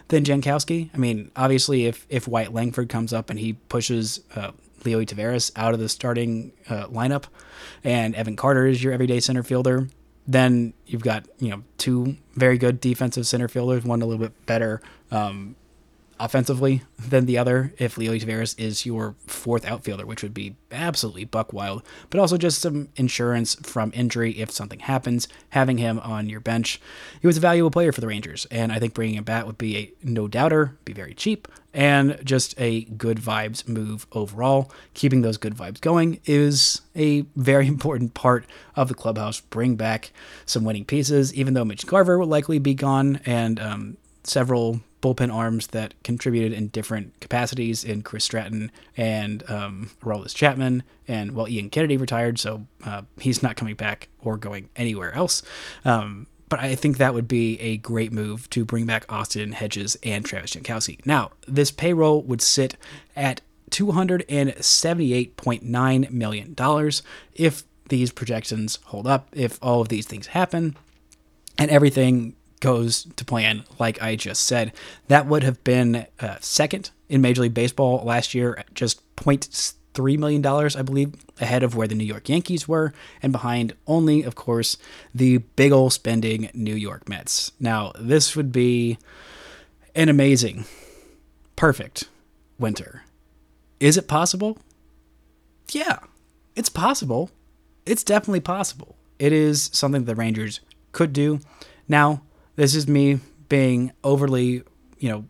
than 0.08 0.24
Jankowski. 0.24 0.90
I 0.94 0.96
mean, 0.96 1.30
obviously, 1.36 1.86
if 1.86 2.06
if 2.08 2.26
Wyatt 2.28 2.52
Langford 2.52 2.88
comes 2.88 3.12
up 3.12 3.30
and 3.30 3.38
he 3.38 3.54
pushes 3.54 4.20
uh, 4.34 4.52
Leody 4.82 5.06
Taveras 5.06 5.50
out 5.56 5.74
of 5.74 5.80
the 5.80 5.88
starting 5.88 6.52
uh, 6.68 6.86
lineup, 6.86 7.24
and 7.84 8.14
Evan 8.14 8.36
Carter 8.36 8.66
is 8.66 8.82
your 8.82 8.92
everyday 8.92 9.20
center 9.20 9.42
fielder, 9.42 9.88
then 10.26 10.72
you've 10.86 11.02
got 11.02 11.26
you 11.38 11.50
know 11.50 11.62
two 11.78 12.16
very 12.34 12.58
good 12.58 12.80
defensive 12.80 13.26
center 13.26 13.48
fielders, 13.48 13.84
one 13.84 14.02
a 14.02 14.06
little 14.06 14.24
bit 14.24 14.46
better 14.46 14.80
um, 15.10 15.56
offensively 16.20 16.82
than 16.98 17.26
the 17.26 17.38
other 17.38 17.72
if 17.78 17.96
Leody 17.96 18.20
Taveras 18.20 18.58
is 18.58 18.86
your 18.86 19.14
fourth 19.26 19.64
outfielder, 19.64 20.06
which 20.06 20.22
would 20.22 20.34
be 20.34 20.54
absolutely 20.70 21.24
buck 21.24 21.52
wild. 21.52 21.82
But 22.10 22.20
also 22.20 22.36
just 22.36 22.60
some 22.60 22.88
insurance 22.96 23.54
from 23.62 23.90
injury 23.94 24.32
if 24.32 24.50
something 24.50 24.80
happens. 24.80 25.26
Having 25.50 25.78
him 25.78 25.98
on 26.00 26.28
your 26.28 26.40
bench, 26.40 26.80
he 27.20 27.26
was 27.26 27.36
a 27.36 27.40
valuable 27.40 27.70
player 27.70 27.92
for 27.92 28.00
the 28.00 28.06
Rangers, 28.06 28.46
and 28.50 28.70
I 28.70 28.78
think 28.78 28.94
bringing 28.94 29.16
him 29.16 29.24
back 29.24 29.46
would 29.46 29.58
be 29.58 29.76
a 29.76 29.92
no 30.02 30.28
doubter, 30.28 30.76
be 30.84 30.92
very 30.92 31.14
cheap, 31.14 31.48
and 31.72 32.20
just 32.24 32.54
a 32.58 32.82
good 32.82 33.18
vibes 33.18 33.66
move 33.68 34.06
overall. 34.12 34.70
Keeping 34.94 35.22
those 35.22 35.36
good 35.36 35.54
vibes 35.54 35.80
going 35.80 36.20
is 36.24 36.82
a 36.94 37.22
very 37.36 37.66
important 37.68 38.14
part 38.14 38.44
of 38.76 38.88
the 38.88 38.94
clubhouse. 38.94 39.40
Bring 39.40 39.76
back 39.76 40.12
some 40.46 40.64
winning 40.64 40.84
pieces, 40.84 41.32
even 41.34 41.54
though 41.54 41.64
Mitch 41.64 41.86
Garver 41.86 42.18
will 42.18 42.26
likely 42.26 42.58
be 42.58 42.74
gone, 42.74 43.20
and 43.24 43.58
um, 43.58 43.96
several 44.24 44.80
bullpen 45.00 45.32
arms 45.32 45.68
that 45.68 45.94
contributed 46.04 46.52
in 46.52 46.68
different 46.68 47.18
capacities 47.20 47.82
in 47.84 48.02
Chris 48.02 48.24
Stratton 48.24 48.70
and 48.96 49.48
um, 49.50 49.90
Chapman. 50.28 50.82
And 51.08 51.34
well, 51.34 51.48
Ian 51.48 51.70
Kennedy 51.70 51.96
retired, 51.96 52.38
so 52.38 52.66
uh, 52.84 53.02
he's 53.18 53.42
not 53.42 53.56
coming 53.56 53.74
back 53.74 54.08
or 54.20 54.36
going 54.36 54.68
anywhere 54.76 55.12
else. 55.14 55.42
Um, 55.84 56.26
but 56.48 56.60
I 56.60 56.74
think 56.74 56.98
that 56.98 57.14
would 57.14 57.28
be 57.28 57.58
a 57.60 57.78
great 57.78 58.12
move 58.12 58.50
to 58.50 58.64
bring 58.64 58.84
back 58.84 59.06
Austin 59.08 59.52
Hedges 59.52 59.96
and 60.02 60.24
Travis 60.24 60.54
Jankowski. 60.54 60.98
Now, 61.06 61.30
this 61.46 61.70
payroll 61.70 62.22
would 62.22 62.42
sit 62.42 62.74
at 63.14 63.40
$278.9 63.70 66.10
million 66.10 66.56
if 67.34 67.62
these 67.88 68.12
projections 68.12 68.78
hold 68.86 69.06
up, 69.06 69.28
if 69.32 69.60
all 69.62 69.80
of 69.80 69.88
these 69.88 70.06
things 70.06 70.26
happen, 70.28 70.76
and 71.56 71.70
everything 71.70 72.34
goes 72.60 73.06
to 73.16 73.24
plan, 73.24 73.64
like 73.78 74.00
I 74.02 74.16
just 74.16 74.44
said, 74.44 74.72
that 75.08 75.26
would 75.26 75.42
have 75.42 75.62
been 75.64 76.06
uh, 76.20 76.36
second 76.40 76.90
in 77.08 77.20
Major 77.20 77.42
League 77.42 77.54
Baseball 77.54 78.02
last 78.04 78.34
year, 78.34 78.62
just 78.74 79.00
$0.3 79.16 80.18
million, 80.18 80.46
I 80.46 80.82
believe, 80.82 81.14
ahead 81.40 81.62
of 81.62 81.74
where 81.74 81.88
the 81.88 81.94
New 81.94 82.04
York 82.04 82.28
Yankees 82.28 82.68
were, 82.68 82.92
and 83.22 83.32
behind 83.32 83.74
only, 83.86 84.22
of 84.22 84.34
course, 84.34 84.76
the 85.14 85.38
big 85.38 85.72
ol' 85.72 85.90
spending 85.90 86.50
New 86.54 86.74
York 86.74 87.08
Mets. 87.08 87.52
Now, 87.58 87.92
this 87.98 88.36
would 88.36 88.52
be 88.52 88.98
an 89.94 90.08
amazing, 90.08 90.66
perfect 91.56 92.04
winter. 92.58 93.02
Is 93.80 93.96
it 93.96 94.06
possible? 94.06 94.58
Yeah, 95.70 95.98
it's 96.54 96.68
possible. 96.68 97.30
It's 97.86 98.04
definitely 98.04 98.40
possible. 98.40 98.96
It 99.18 99.32
is 99.32 99.70
something 99.72 100.04
the 100.04 100.14
Rangers 100.14 100.60
could 100.92 101.12
do. 101.12 101.40
Now, 101.88 102.22
this 102.56 102.74
is 102.74 102.86
me 102.88 103.20
being 103.48 103.92
overly, 104.04 104.62
you 104.98 105.08
know, 105.08 105.24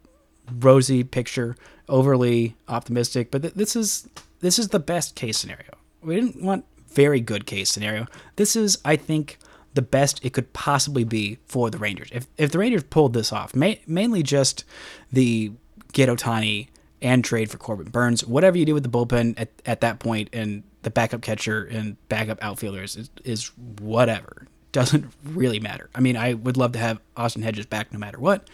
rosy 0.59 1.05
picture, 1.05 1.57
overly 1.89 2.57
optimistic, 2.69 3.31
but 3.31 3.43
th- 3.43 3.55
this 3.55 3.77
is 3.77 4.09
this 4.41 4.59
is 4.59 4.69
the 4.69 4.79
best 4.79 5.15
case 5.15 5.39
scenario. 5.39 5.77
We 6.03 6.15
didn't 6.17 6.43
want 6.43 6.65
very 6.89 7.21
good 7.21 7.47
case 7.47 7.71
scenario. 7.71 8.07
This 8.37 8.57
is, 8.57 8.79
I 8.85 8.97
think, 8.97 9.39
the 9.75 9.83
best 9.83 10.25
it 10.25 10.33
could 10.33 10.53
possibly 10.53 11.05
be 11.05 11.39
for 11.47 11.71
the 11.71 11.79
Rangers. 11.79 12.09
If 12.13 12.27
if 12.37 12.51
the 12.51 12.59
Rangers 12.59 12.85
pulled 12.85 13.13
this 13.13 13.33
off, 13.33 13.55
ma- 13.55 13.75
mainly 13.87 14.23
just 14.23 14.65
the 15.13 15.53
get 15.93 16.09
Ohtani 16.09 16.69
and 17.03 17.25
trade 17.25 17.51
for 17.51 17.59
Corbin 17.59 17.91
Burnes, 17.91 18.25
Whatever 18.27 18.59
you 18.59 18.67
do 18.67 18.75
with 18.75 18.83
the 18.83 18.89
bullpen 18.89 19.35
at, 19.39 19.49
at 19.65 19.81
that 19.81 19.99
point 19.99 20.29
and 20.33 20.63
the 20.83 20.91
backup 20.91 21.23
catcher 21.23 21.65
and 21.65 21.97
backup 22.09 22.43
outfielders 22.43 22.97
is, 22.97 23.11
is 23.25 23.47
whatever. 23.81 24.47
Doesn't 24.73 25.13
really 25.25 25.61
matter. 25.61 25.91
I 25.95 26.01
mean, 26.01 26.17
I 26.17 26.35
would 26.35 26.57
love 26.57 26.73
to 26.73 26.79
have 26.79 27.01
Austin 27.17 27.43
Hedges 27.43 27.67
back 27.67 27.93
no 27.93 27.99
matter 27.99 28.19
what. 28.19 28.49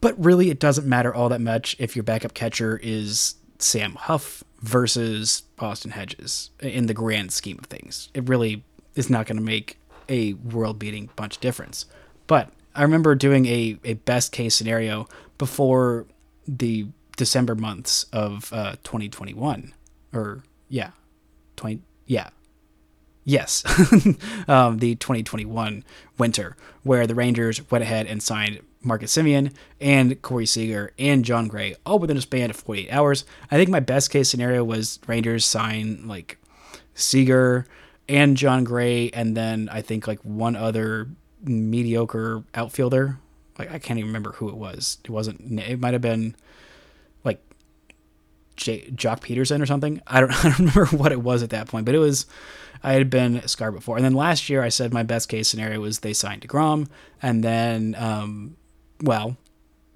But 0.00 0.22
really, 0.22 0.50
it 0.50 0.58
doesn't 0.58 0.86
matter 0.86 1.14
all 1.14 1.28
that 1.30 1.40
much 1.40 1.76
if 1.78 1.96
your 1.96 2.02
backup 2.02 2.34
catcher 2.34 2.78
is 2.82 3.36
Sam 3.58 3.94
Huff 3.94 4.44
versus 4.60 5.44
Austin 5.58 5.92
Hedges 5.92 6.50
in 6.60 6.86
the 6.86 6.94
grand 6.94 7.32
scheme 7.32 7.58
of 7.58 7.66
things. 7.66 8.10
It 8.12 8.28
really 8.28 8.64
is 8.94 9.08
not 9.08 9.26
going 9.26 9.38
to 9.38 9.42
make 9.42 9.78
a 10.08 10.34
world 10.34 10.78
beating 10.78 11.10
bunch 11.16 11.38
difference. 11.38 11.86
But 12.26 12.50
I 12.74 12.82
remember 12.82 13.14
doing 13.14 13.46
a, 13.46 13.78
a 13.84 13.94
best 13.94 14.32
case 14.32 14.54
scenario 14.54 15.08
before 15.38 16.06
the 16.46 16.88
December 17.16 17.54
months 17.54 18.04
of 18.12 18.52
uh, 18.52 18.72
2021. 18.82 19.72
Or, 20.12 20.42
yeah, 20.68 20.90
20, 21.56 21.80
yeah, 22.06 22.30
yes, 23.24 23.64
um, 24.48 24.78
the 24.78 24.94
2021 24.96 25.84
winter, 26.18 26.56
where 26.82 27.06
the 27.06 27.14
Rangers 27.14 27.70
went 27.70 27.82
ahead 27.82 28.06
and 28.06 28.22
signed 28.22 28.60
Marcus 28.82 29.16
Semien 29.16 29.52
and 29.80 30.20
Corey 30.22 30.46
Seager 30.46 30.92
and 30.98 31.24
Jon 31.24 31.48
Gray 31.48 31.74
all 31.86 31.98
within 31.98 32.16
a 32.16 32.20
span 32.20 32.50
of 32.50 32.56
48 32.56 32.90
hours. 32.92 33.24
I 33.50 33.56
think 33.56 33.70
my 33.70 33.80
best 33.80 34.10
case 34.10 34.28
scenario 34.28 34.62
was 34.62 34.98
Rangers 35.06 35.44
sign 35.44 36.06
like 36.06 36.38
Seager 36.94 37.66
and 38.08 38.36
Jon 38.36 38.64
Gray, 38.64 39.10
and 39.10 39.36
then 39.36 39.68
I 39.72 39.80
think 39.80 40.06
like 40.06 40.20
one 40.20 40.56
other 40.56 41.08
mediocre 41.42 42.44
outfielder. 42.54 43.18
Like 43.58 43.70
I 43.70 43.78
can't 43.78 43.98
even 43.98 44.08
remember 44.08 44.32
who 44.32 44.48
it 44.48 44.56
was. 44.56 44.98
It 45.04 45.10
wasn't. 45.10 45.60
It 45.60 45.80
might 45.80 45.92
have 45.92 46.02
been 46.02 46.36
like 47.24 47.40
J- 48.56 48.90
Joc 48.90 49.20
Pederson 49.20 49.60
or 49.60 49.66
something. 49.66 50.00
I 50.06 50.20
don't. 50.20 50.32
I 50.44 50.48
don't 50.48 50.58
remember 50.58 50.86
what 50.86 51.12
it 51.12 51.22
was 51.22 51.42
at 51.42 51.50
that 51.50 51.68
point, 51.68 51.86
but 51.86 51.94
it 51.94 51.98
was. 51.98 52.26
I 52.82 52.92
had 52.92 53.08
been 53.08 53.46
scarred 53.48 53.74
before, 53.74 53.96
and 53.96 54.04
then 54.04 54.12
last 54.12 54.50
year 54.50 54.62
I 54.62 54.68
said 54.68 54.92
my 54.92 55.02
best 55.02 55.30
case 55.30 55.48
scenario 55.48 55.80
was 55.80 56.00
they 56.00 56.12
signed 56.12 56.42
Degrom, 56.42 56.88
and 57.22 57.42
then 57.42 57.94
um, 57.98 58.56
well, 59.02 59.36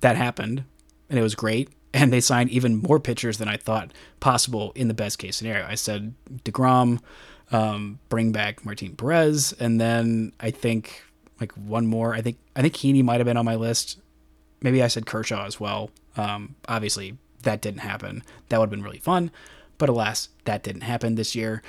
that 0.00 0.16
happened, 0.16 0.64
and 1.10 1.18
it 1.18 1.22
was 1.22 1.34
great. 1.34 1.68
And 1.94 2.12
they 2.12 2.20
signed 2.20 2.50
even 2.50 2.76
more 2.76 3.00
pitchers 3.00 3.38
than 3.38 3.48
I 3.48 3.56
thought 3.56 3.92
possible 4.20 4.72
in 4.74 4.88
the 4.88 4.94
best 4.94 5.18
case 5.18 5.36
scenario. 5.36 5.66
I 5.66 5.74
said 5.74 6.14
Degrom, 6.44 7.00
um, 7.50 7.98
bring 8.08 8.30
back 8.30 8.64
Martin 8.64 8.94
Perez, 8.94 9.54
and 9.58 9.80
then 9.80 10.32
I 10.40 10.50
think 10.50 11.02
like 11.40 11.52
one 11.52 11.86
more. 11.86 12.14
I 12.14 12.20
think 12.20 12.38
I 12.56 12.62
think 12.62 12.74
Heaney 12.74 13.02
might 13.02 13.20
have 13.20 13.26
been 13.26 13.36
on 13.36 13.44
my 13.44 13.56
list. 13.56 14.00
Maybe 14.60 14.82
I 14.82 14.88
said 14.88 15.06
Kershaw 15.06 15.46
as 15.46 15.60
well. 15.60 15.90
Um, 16.16 16.56
obviously, 16.68 17.16
that 17.42 17.60
didn't 17.60 17.80
happen. 17.80 18.22
That 18.48 18.58
would 18.58 18.66
have 18.66 18.70
been 18.70 18.82
really 18.82 18.98
fun, 18.98 19.30
but 19.78 19.88
alas, 19.88 20.28
that 20.44 20.62
didn't 20.62 20.82
happen 20.82 21.14
this 21.14 21.34
year. 21.34 21.62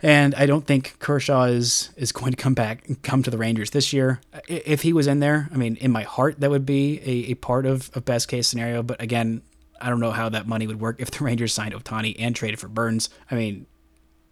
And 0.00 0.34
I 0.36 0.46
don't 0.46 0.64
think 0.64 0.96
Kershaw 1.00 1.44
is 1.44 1.90
is 1.96 2.12
going 2.12 2.30
to 2.30 2.36
come 2.36 2.54
back 2.54 2.86
and 2.86 3.02
come 3.02 3.22
to 3.24 3.30
the 3.30 3.38
Rangers 3.38 3.70
this 3.70 3.92
year. 3.92 4.20
If 4.46 4.82
he 4.82 4.92
was 4.92 5.08
in 5.08 5.18
there, 5.18 5.48
I 5.52 5.56
mean, 5.56 5.76
in 5.76 5.90
my 5.90 6.04
heart, 6.04 6.38
that 6.38 6.50
would 6.50 6.64
be 6.64 7.00
a, 7.04 7.32
a 7.32 7.34
part 7.34 7.66
of, 7.66 7.90
of 7.94 8.04
best 8.04 8.28
case 8.28 8.46
scenario. 8.46 8.82
But 8.84 9.02
again, 9.02 9.42
I 9.80 9.90
don't 9.90 10.00
know 10.00 10.12
how 10.12 10.28
that 10.28 10.46
money 10.46 10.66
would 10.68 10.80
work 10.80 11.00
if 11.00 11.10
the 11.10 11.24
Rangers 11.24 11.52
signed 11.52 11.74
Ohtani 11.74 12.14
and 12.18 12.34
traded 12.36 12.60
for 12.60 12.68
Burnes. 12.68 13.10
I 13.30 13.34
mean, 13.34 13.66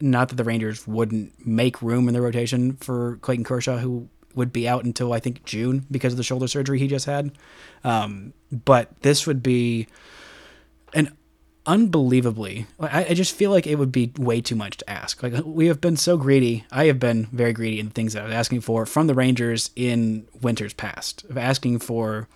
not 0.00 0.28
that 0.28 0.36
the 0.36 0.44
Rangers 0.44 0.86
wouldn't 0.86 1.46
make 1.46 1.82
room 1.82 2.06
in 2.06 2.14
the 2.14 2.20
rotation 2.20 2.76
for 2.76 3.16
Clayton 3.22 3.44
Kershaw, 3.44 3.78
who 3.78 4.08
would 4.36 4.52
be 4.52 4.68
out 4.68 4.84
until 4.84 5.12
I 5.12 5.18
think 5.18 5.44
June 5.44 5.86
because 5.90 6.12
of 6.12 6.16
the 6.18 6.22
shoulder 6.22 6.46
surgery 6.46 6.78
he 6.78 6.86
just 6.86 7.06
had. 7.06 7.32
Um, 7.82 8.34
but 8.52 9.00
this 9.00 9.26
would 9.26 9.42
be 9.42 9.88
an 10.96 11.16
unbelievably 11.66 12.66
I, 12.80 13.06
I, 13.06 13.14
just 13.14 13.34
feel 13.34 13.50
like 13.50 13.66
it 13.66 13.74
would 13.74 13.90
be 13.90 14.12
way 14.18 14.40
too 14.40 14.54
much 14.54 14.76
to 14.78 14.88
ask. 14.88 15.22
Like 15.22 15.34
we 15.44 15.66
have 15.66 15.80
been 15.80 15.96
so 15.96 16.16
greedy. 16.16 16.64
I 16.70 16.86
have 16.86 17.00
been 17.00 17.26
very 17.32 17.52
greedy 17.52 17.80
in 17.80 17.90
things 17.90 18.12
that 18.12 18.22
i 18.22 18.26
was 18.26 18.34
asking 18.34 18.60
for 18.60 18.86
from 18.86 19.08
the 19.08 19.14
rangers 19.14 19.70
in 19.76 20.28
winters 20.40 20.72
past 20.72 21.24
of 21.24 21.36
asking 21.36 21.80
for 21.80 22.28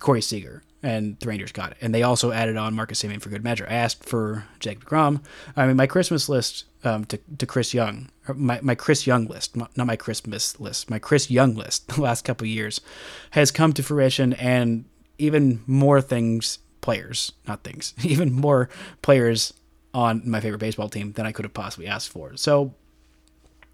corey 0.00 0.20
seager 0.20 0.62
and 0.82 1.18
the 1.20 1.28
rangers 1.28 1.52
got 1.52 1.70
it. 1.70 1.78
And 1.80 1.94
they 1.94 2.02
also 2.02 2.32
added 2.32 2.56
on 2.56 2.74
marcus 2.74 3.00
Semien 3.00 3.22
for 3.22 3.30
good 3.30 3.44
measure. 3.44 3.66
I 3.68 3.74
asked 3.74 4.04
for 4.04 4.44
jacob 4.58 4.84
DeGrom. 4.84 5.22
i 5.56 5.66
mean 5.66 5.76
my 5.76 5.86
christmas 5.86 6.28
list 6.28 6.64
um, 6.82 7.04
to, 7.06 7.18
to 7.38 7.46
chris 7.46 7.72
young 7.72 8.10
my, 8.34 8.58
my 8.60 8.74
chris 8.74 9.06
young 9.06 9.26
list 9.26 9.56
not 9.56 9.70
my 9.76 9.96
christmas 9.96 10.58
list 10.58 10.90
my 10.90 10.98
chris 10.98 11.30
young 11.30 11.54
list 11.54 11.86
the 11.94 12.00
last 12.00 12.24
couple 12.24 12.46
years 12.46 12.80
has 13.30 13.52
come 13.52 13.72
to 13.72 13.84
fruition 13.84 14.32
and 14.32 14.84
even 15.16 15.62
more 15.66 16.00
things 16.00 16.58
players, 16.84 17.32
not 17.48 17.64
things, 17.64 17.94
even 18.04 18.30
more 18.30 18.68
players 19.00 19.54
on 19.94 20.20
my 20.28 20.38
favorite 20.38 20.58
baseball 20.58 20.90
team 20.90 21.12
than 21.12 21.24
I 21.24 21.32
could 21.32 21.46
have 21.46 21.54
possibly 21.54 21.86
asked 21.86 22.10
for. 22.10 22.36
So, 22.36 22.74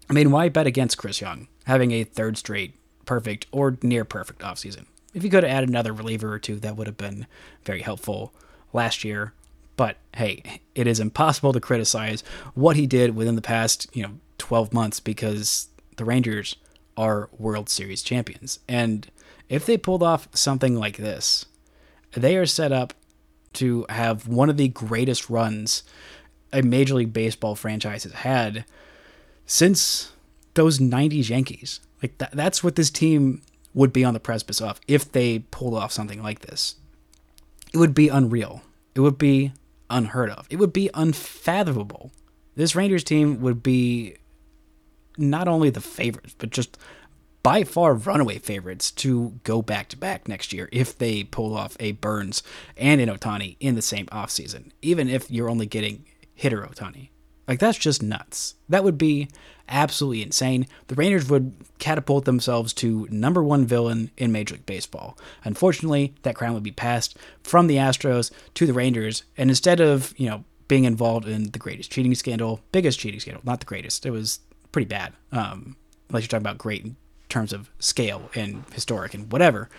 I 0.09 0.13
mean, 0.13 0.31
why 0.31 0.47
bet 0.47 0.65
against 0.65 0.97
Chris 0.97 1.19
Young 1.19 1.49
having 1.65 1.91
a 1.91 2.05
third 2.05 2.37
straight 2.37 2.73
perfect 3.05 3.47
or 3.51 3.77
near 3.83 4.05
perfect 4.05 4.41
offseason? 4.41 4.85
If 5.13 5.25
you 5.25 5.29
could 5.29 5.43
have 5.43 5.51
added 5.51 5.67
another 5.67 5.91
reliever 5.91 6.31
or 6.31 6.39
two, 6.39 6.55
that 6.61 6.77
would 6.77 6.87
have 6.87 6.95
been 6.95 7.27
very 7.65 7.81
helpful 7.81 8.33
last 8.71 9.03
year. 9.03 9.33
But 9.75 9.97
hey, 10.15 10.61
it 10.73 10.87
is 10.87 11.01
impossible 11.01 11.51
to 11.51 11.59
criticize 11.59 12.23
what 12.53 12.77
he 12.77 12.87
did 12.87 13.13
within 13.13 13.35
the 13.35 13.41
past, 13.41 13.89
you 13.93 14.03
know, 14.03 14.13
12 14.37 14.71
months 14.71 15.01
because 15.01 15.67
the 15.97 16.05
Rangers 16.05 16.55
are 16.95 17.29
World 17.37 17.67
Series 17.67 18.03
champions. 18.03 18.59
And 18.69 19.11
if 19.49 19.65
they 19.65 19.77
pulled 19.77 20.01
off 20.01 20.29
something 20.33 20.75
like 20.75 20.95
this, 20.95 21.45
they 22.13 22.37
are 22.37 22.45
set 22.45 22.71
up 22.71 22.93
to 23.53 23.85
have 23.89 24.27
one 24.27 24.49
of 24.49 24.57
the 24.57 24.67
greatest 24.67 25.29
runs 25.29 25.83
a 26.53 26.61
Major 26.61 26.95
League 26.95 27.13
Baseball 27.13 27.55
franchise 27.55 28.03
has 28.03 28.13
had 28.13 28.65
since 29.45 30.11
those 30.53 30.79
90s 30.79 31.29
Yankees. 31.29 31.79
Like 32.01 32.17
that, 32.17 32.31
that's 32.33 32.63
what 32.63 32.75
this 32.75 32.89
team 32.89 33.41
would 33.73 33.93
be 33.93 34.03
on 34.03 34.13
the 34.13 34.19
precipice 34.19 34.59
of 34.59 34.81
if 34.87 35.11
they 35.11 35.39
pulled 35.51 35.75
off 35.75 35.91
something 35.91 36.21
like 36.21 36.39
this. 36.39 36.75
It 37.73 37.77
would 37.77 37.93
be 37.93 38.09
unreal. 38.09 38.63
It 38.95 38.99
would 38.99 39.17
be 39.17 39.53
unheard 39.89 40.29
of. 40.29 40.45
It 40.49 40.57
would 40.57 40.73
be 40.73 40.89
unfathomable. 40.93 42.11
This 42.55 42.75
Rangers 42.75 43.03
team 43.03 43.39
would 43.41 43.63
be 43.63 44.17
not 45.17 45.47
only 45.47 45.69
the 45.69 45.81
favorites, 45.81 46.35
but 46.37 46.49
just 46.49 46.77
by 47.43 47.63
far 47.63 47.93
runaway 47.93 48.37
favorites 48.37 48.91
to 48.91 49.39
go 49.43 49.61
back 49.61 49.89
to 49.89 49.97
back 49.97 50.27
next 50.27 50.53
year 50.53 50.69
if 50.71 50.97
they 50.97 51.23
pull 51.23 51.55
off 51.55 51.75
a 51.79 51.93
Burnes 51.93 52.43
and 52.77 53.01
an 53.01 53.09
Ohtani 53.09 53.57
in 53.59 53.75
the 53.75 53.81
same 53.81 54.05
offseason, 54.07 54.71
even 54.81 55.09
if 55.09 55.29
you're 55.31 55.49
only 55.49 55.65
getting 55.65 56.05
hitter 56.33 56.61
Ohtani. 56.61 57.09
Like, 57.47 57.59
that's 57.59 57.77
just 57.77 58.03
nuts. 58.03 58.55
That 58.69 58.83
would 58.83 58.97
be 58.97 59.27
absolutely 59.67 60.21
insane. 60.21 60.67
The 60.87 60.95
Rangers 60.95 61.29
would 61.29 61.53
catapult 61.79 62.25
themselves 62.25 62.71
to 62.75 63.07
number 63.09 63.43
one 63.43 63.65
villain 63.65 64.11
in 64.15 64.31
Major 64.31 64.55
League 64.55 64.65
Baseball. 64.65 65.17
Unfortunately, 65.43 66.13
that 66.21 66.35
crown 66.35 66.53
would 66.53 66.63
be 66.63 66.71
passed 66.71 67.17
from 67.43 67.67
the 67.67 67.77
Astros 67.77 68.31
to 68.53 68.65
the 68.65 68.73
Rangers, 68.73 69.23
and 69.37 69.49
instead 69.49 69.79
of, 69.81 70.13
you 70.17 70.29
know, 70.29 70.43
being 70.67 70.85
involved 70.85 71.27
in 71.27 71.51
the 71.51 71.59
greatest 71.59 71.91
cheating 71.91 72.15
scandal, 72.15 72.61
biggest 72.71 72.99
cheating 72.99 73.19
scandal, 73.19 73.41
not 73.43 73.59
the 73.59 73.65
greatest, 73.65 74.05
it 74.05 74.11
was 74.11 74.39
pretty 74.71 74.87
bad. 74.87 75.11
Um, 75.33 75.75
unless 76.09 76.23
you're 76.23 76.29
talking 76.29 76.45
about 76.45 76.57
great 76.57 76.85
terms 77.31 77.51
of 77.51 77.69
scale 77.79 78.29
and 78.35 78.63
historic 78.73 79.13
and 79.15 79.31
whatever. 79.31 79.69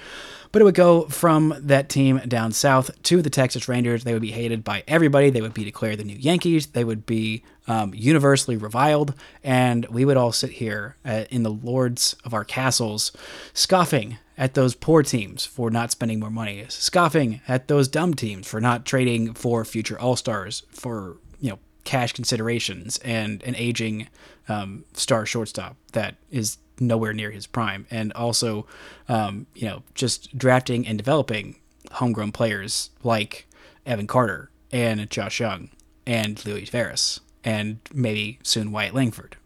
But 0.50 0.60
it 0.60 0.64
would 0.66 0.74
go 0.74 1.04
from 1.04 1.54
that 1.58 1.88
team 1.88 2.18
down 2.28 2.52
south 2.52 2.90
to 3.04 3.22
the 3.22 3.30
Texas 3.30 3.68
Rangers. 3.68 4.04
They 4.04 4.12
would 4.12 4.20
be 4.20 4.32
hated 4.32 4.62
by 4.62 4.84
everybody. 4.86 5.30
They 5.30 5.40
would 5.40 5.54
be 5.54 5.64
declared 5.64 5.98
the 5.98 6.04
new 6.04 6.16
Yankees. 6.16 6.66
They 6.66 6.84
would 6.84 7.06
be 7.06 7.42
um, 7.66 7.94
universally 7.94 8.58
reviled. 8.58 9.14
And 9.42 9.86
we 9.86 10.04
would 10.04 10.18
all 10.18 10.32
sit 10.32 10.50
here 10.50 10.96
uh, 11.06 11.24
in 11.30 11.42
the 11.42 11.50
lords 11.50 12.16
of 12.24 12.34
our 12.34 12.44
castles, 12.44 13.12
scoffing 13.54 14.18
at 14.36 14.52
those 14.52 14.74
poor 14.74 15.02
teams 15.02 15.46
for 15.46 15.70
not 15.70 15.90
spending 15.90 16.20
more 16.20 16.30
money, 16.30 16.66
scoffing 16.68 17.40
at 17.48 17.68
those 17.68 17.88
dumb 17.88 18.12
teams 18.12 18.46
for 18.46 18.60
not 18.60 18.84
trading 18.84 19.32
for 19.32 19.64
future 19.64 19.98
All 19.98 20.16
Stars, 20.16 20.64
for, 20.70 21.16
you 21.40 21.50
know, 21.50 21.58
cash 21.84 22.12
considerations 22.12 22.98
and 22.98 23.42
an 23.44 23.56
aging 23.56 24.08
um, 24.48 24.84
star 24.92 25.24
shortstop 25.24 25.76
that 25.92 26.16
is 26.30 26.58
nowhere 26.86 27.12
near 27.12 27.30
his 27.30 27.46
prime, 27.46 27.86
and 27.90 28.12
also, 28.12 28.66
um, 29.08 29.46
you 29.54 29.66
know, 29.66 29.82
just 29.94 30.36
drafting 30.36 30.86
and 30.86 30.98
developing 30.98 31.56
homegrown 31.92 32.32
players 32.32 32.90
like 33.02 33.46
Evan 33.86 34.06
Carter 34.06 34.50
and 34.70 35.08
Josh 35.10 35.40
Jung 35.40 35.70
and 36.06 36.44
Luis 36.44 36.70
Veras 36.70 37.20
and 37.44 37.78
maybe 37.92 38.38
soon 38.42 38.72
Wyatt 38.72 38.94
Langford. 38.94 39.36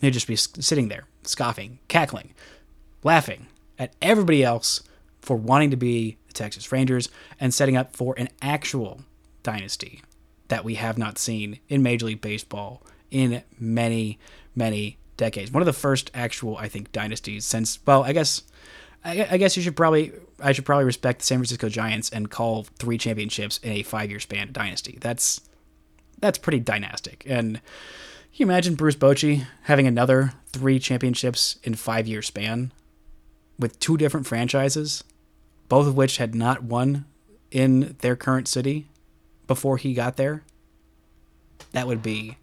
They'd 0.00 0.12
just 0.12 0.26
be 0.26 0.36
sitting 0.36 0.88
there, 0.88 1.04
scoffing, 1.22 1.78
cackling, 1.88 2.34
laughing 3.04 3.46
at 3.78 3.94
everybody 4.02 4.42
else 4.42 4.82
for 5.20 5.36
wanting 5.36 5.70
to 5.70 5.76
be 5.76 6.16
the 6.26 6.32
Texas 6.32 6.72
Rangers 6.72 7.08
and 7.38 7.54
setting 7.54 7.76
up 7.76 7.94
for 7.94 8.14
an 8.18 8.28
actual 8.40 9.02
dynasty 9.42 10.02
that 10.48 10.64
we 10.64 10.74
have 10.74 10.98
not 10.98 11.18
seen 11.18 11.60
in 11.68 11.82
Major 11.82 12.06
League 12.06 12.20
Baseball 12.20 12.82
in 13.10 13.42
many, 13.58 14.18
many 14.54 14.98
decades. 15.22 15.52
One 15.52 15.62
of 15.62 15.66
the 15.66 15.72
first 15.72 16.10
actual, 16.14 16.56
I 16.56 16.68
think, 16.68 16.90
dynasties 16.90 17.44
since. 17.44 17.78
Well, 17.86 18.02
I 18.02 18.12
guess, 18.12 18.42
I, 19.04 19.28
I 19.30 19.36
guess 19.36 19.56
you 19.56 19.62
should 19.62 19.76
probably 19.76 20.12
I 20.42 20.52
should 20.52 20.64
probably 20.64 20.84
respect 20.84 21.20
the 21.20 21.26
San 21.26 21.38
Francisco 21.38 21.68
Giants 21.68 22.10
and 22.10 22.28
call 22.28 22.64
three 22.64 22.98
championships 22.98 23.58
in 23.58 23.72
a 23.72 23.82
five 23.82 24.10
year 24.10 24.18
span 24.18 24.48
a 24.48 24.50
dynasty. 24.50 24.98
That's 25.00 25.40
that's 26.20 26.38
pretty 26.38 26.60
dynastic. 26.60 27.24
And 27.26 27.54
can 27.54 27.62
you 28.34 28.46
imagine 28.46 28.74
Bruce 28.74 28.96
Bochy 28.96 29.46
having 29.62 29.86
another 29.86 30.32
three 30.52 30.78
championships 30.78 31.58
in 31.62 31.74
five 31.74 32.08
year 32.08 32.22
span 32.22 32.72
with 33.58 33.78
two 33.78 33.96
different 33.96 34.26
franchises, 34.26 35.04
both 35.68 35.86
of 35.86 35.96
which 35.96 36.16
had 36.16 36.34
not 36.34 36.64
won 36.64 37.04
in 37.50 37.96
their 38.00 38.16
current 38.16 38.48
city 38.48 38.88
before 39.46 39.76
he 39.76 39.94
got 39.94 40.16
there? 40.16 40.42
That 41.72 41.86
would 41.86 42.02
be 42.02 42.38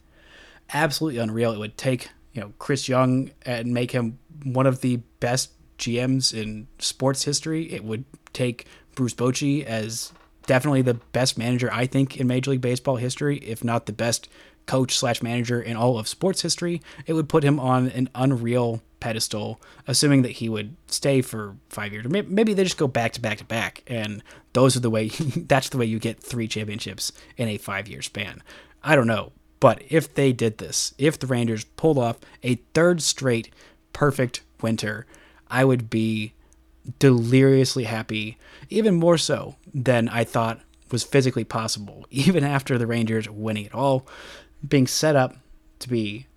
absolutely 0.73 1.19
unreal. 1.19 1.51
It 1.51 1.59
would 1.59 1.77
take 1.77 2.09
you 2.39 2.45
know 2.45 2.53
Chris 2.57 2.87
Young 2.87 3.31
and 3.45 3.73
make 3.73 3.91
him 3.91 4.17
one 4.43 4.65
of 4.65 4.79
the 4.79 4.97
best 5.19 5.51
GMs 5.77 6.33
in 6.33 6.67
sports 6.79 7.23
history. 7.23 7.69
It 7.71 7.83
would 7.83 8.05
take 8.31 8.65
Bruce 8.95 9.13
Bochy 9.13 9.65
as 9.65 10.13
definitely 10.45 10.81
the 10.81 10.93
best 10.93 11.37
manager 11.37 11.69
I 11.71 11.85
think 11.85 12.17
in 12.17 12.27
Major 12.27 12.51
League 12.51 12.61
Baseball 12.61 12.95
history, 12.95 13.39
if 13.39 13.61
not 13.61 13.87
the 13.87 13.93
best 13.93 14.29
coach 14.67 14.97
slash 14.97 15.21
manager 15.21 15.61
in 15.61 15.75
all 15.75 15.99
of 15.99 16.07
sports 16.07 16.41
history. 16.41 16.81
It 17.05 17.13
would 17.13 17.27
put 17.27 17.43
him 17.43 17.59
on 17.59 17.89
an 17.89 18.07
unreal 18.15 18.81
pedestal, 19.01 19.59
assuming 19.85 20.21
that 20.21 20.33
he 20.33 20.47
would 20.47 20.77
stay 20.87 21.21
for 21.21 21.57
five 21.69 21.91
years. 21.91 22.07
Maybe 22.07 22.53
they 22.53 22.63
just 22.63 22.77
go 22.77 22.87
back 22.87 23.11
to 23.13 23.21
back 23.21 23.39
to 23.39 23.45
back, 23.45 23.83
and 23.87 24.23
those 24.53 24.77
are 24.77 24.81
the 24.81 24.89
way. 24.89 25.09
that's 25.35 25.69
the 25.69 25.77
way 25.77 25.85
you 25.85 25.99
get 25.99 26.23
three 26.23 26.47
championships 26.47 27.11
in 27.35 27.49
a 27.49 27.57
five 27.57 27.89
year 27.89 28.01
span. 28.01 28.41
I 28.81 28.95
don't 28.95 29.07
know, 29.07 29.33
but 29.59 29.81
if 29.89 30.13
they 30.13 30.31
did 30.31 30.57
this, 30.57 30.93
if 30.97 31.19
the 31.19 31.27
Rangers 31.27 31.65
pulled 31.75 31.97
off 31.97 32.17
a 32.43 32.55
third 32.73 33.01
straight 33.01 33.51
perfect 33.93 34.41
winter, 34.61 35.05
I 35.49 35.65
would 35.65 35.89
be 35.89 36.33
deliriously 36.99 37.83
happy, 37.83 38.37
even 38.69 38.95
more 38.95 39.17
so 39.17 39.55
than 39.73 40.07
I 40.09 40.23
thought 40.23 40.61
was 40.91 41.03
physically 41.03 41.43
possible, 41.43 42.05
even 42.11 42.43
after 42.43 42.77
the 42.77 42.87
Rangers 42.87 43.29
winning 43.29 43.65
it 43.65 43.75
all, 43.75 44.07
being 44.67 44.87
set 44.87 45.15
up 45.15 45.37
to 45.79 45.89
be 45.89 46.27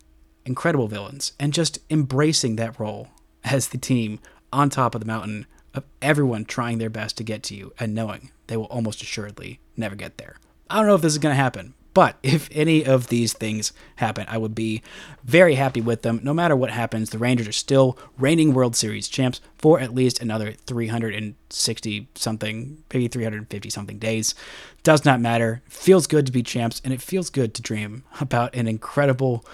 incredible 0.44 0.88
villains 0.88 1.32
and 1.38 1.52
just 1.52 1.78
embracing 1.90 2.56
that 2.56 2.78
role 2.78 3.08
as 3.44 3.68
the 3.68 3.78
team 3.78 4.18
on 4.52 4.68
top 4.68 4.94
of 4.94 5.00
the 5.00 5.06
mountain 5.06 5.46
of 5.74 5.84
everyone 6.00 6.44
trying 6.44 6.78
their 6.78 6.90
best 6.90 7.16
to 7.16 7.24
get 7.24 7.42
to 7.44 7.54
you 7.54 7.72
and 7.78 7.94
knowing 7.94 8.30
they 8.46 8.56
will 8.56 8.66
almost 8.66 9.02
assuredly 9.02 9.58
never 9.76 9.94
get 9.94 10.18
there. 10.18 10.36
I 10.68 10.76
don't 10.78 10.86
know 10.86 10.94
if 10.94 11.02
this 11.02 11.12
is 11.12 11.18
going 11.18 11.34
to 11.34 11.42
happen, 11.42 11.74
but 11.94 12.16
if 12.22 12.48
any 12.52 12.84
of 12.84 13.08
these 13.08 13.32
things 13.32 13.72
happen, 13.96 14.26
I 14.28 14.38
would 14.38 14.54
be 14.54 14.82
very 15.24 15.54
happy 15.54 15.80
with 15.80 16.02
them. 16.02 16.20
No 16.22 16.32
matter 16.34 16.56
what 16.56 16.70
happens, 16.70 17.10
the 17.10 17.18
Rangers 17.18 17.48
are 17.48 17.52
still 17.52 17.98
reigning 18.18 18.54
World 18.54 18.76
Series 18.76 19.08
champs 19.08 19.40
for 19.58 19.80
at 19.80 19.94
least 19.94 20.20
another 20.20 20.52
360 20.52 22.08
something, 22.14 22.82
maybe 22.92 23.08
350 23.08 23.70
something 23.70 23.98
days. 23.98 24.34
Does 24.82 25.04
not 25.04 25.20
matter. 25.20 25.62
Feels 25.68 26.06
good 26.06 26.26
to 26.26 26.32
be 26.32 26.42
champs, 26.42 26.80
and 26.84 26.92
it 26.92 27.02
feels 27.02 27.30
good 27.30 27.54
to 27.54 27.62
dream 27.62 28.04
about 28.20 28.54
an 28.54 28.66
incredible 28.66 29.44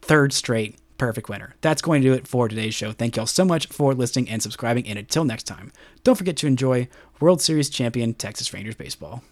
third 0.00 0.32
straight 0.32 0.76
perfect 0.98 1.28
winner. 1.30 1.54
That's 1.62 1.80
going 1.82 2.02
to 2.02 2.08
do 2.08 2.14
it 2.14 2.28
for 2.28 2.46
today's 2.46 2.74
show. 2.74 2.92
Thank 2.92 3.16
y'all 3.16 3.26
so 3.26 3.44
much 3.44 3.66
for 3.68 3.94
listening 3.94 4.28
and 4.28 4.42
subscribing. 4.42 4.86
And 4.86 4.98
until 4.98 5.24
next 5.24 5.44
time, 5.44 5.72
don't 6.04 6.16
forget 6.16 6.36
to 6.38 6.46
enjoy 6.46 6.88
World 7.20 7.40
Series 7.40 7.70
champion 7.70 8.12
Texas 8.12 8.52
Rangers 8.52 8.74
baseball. 8.74 9.22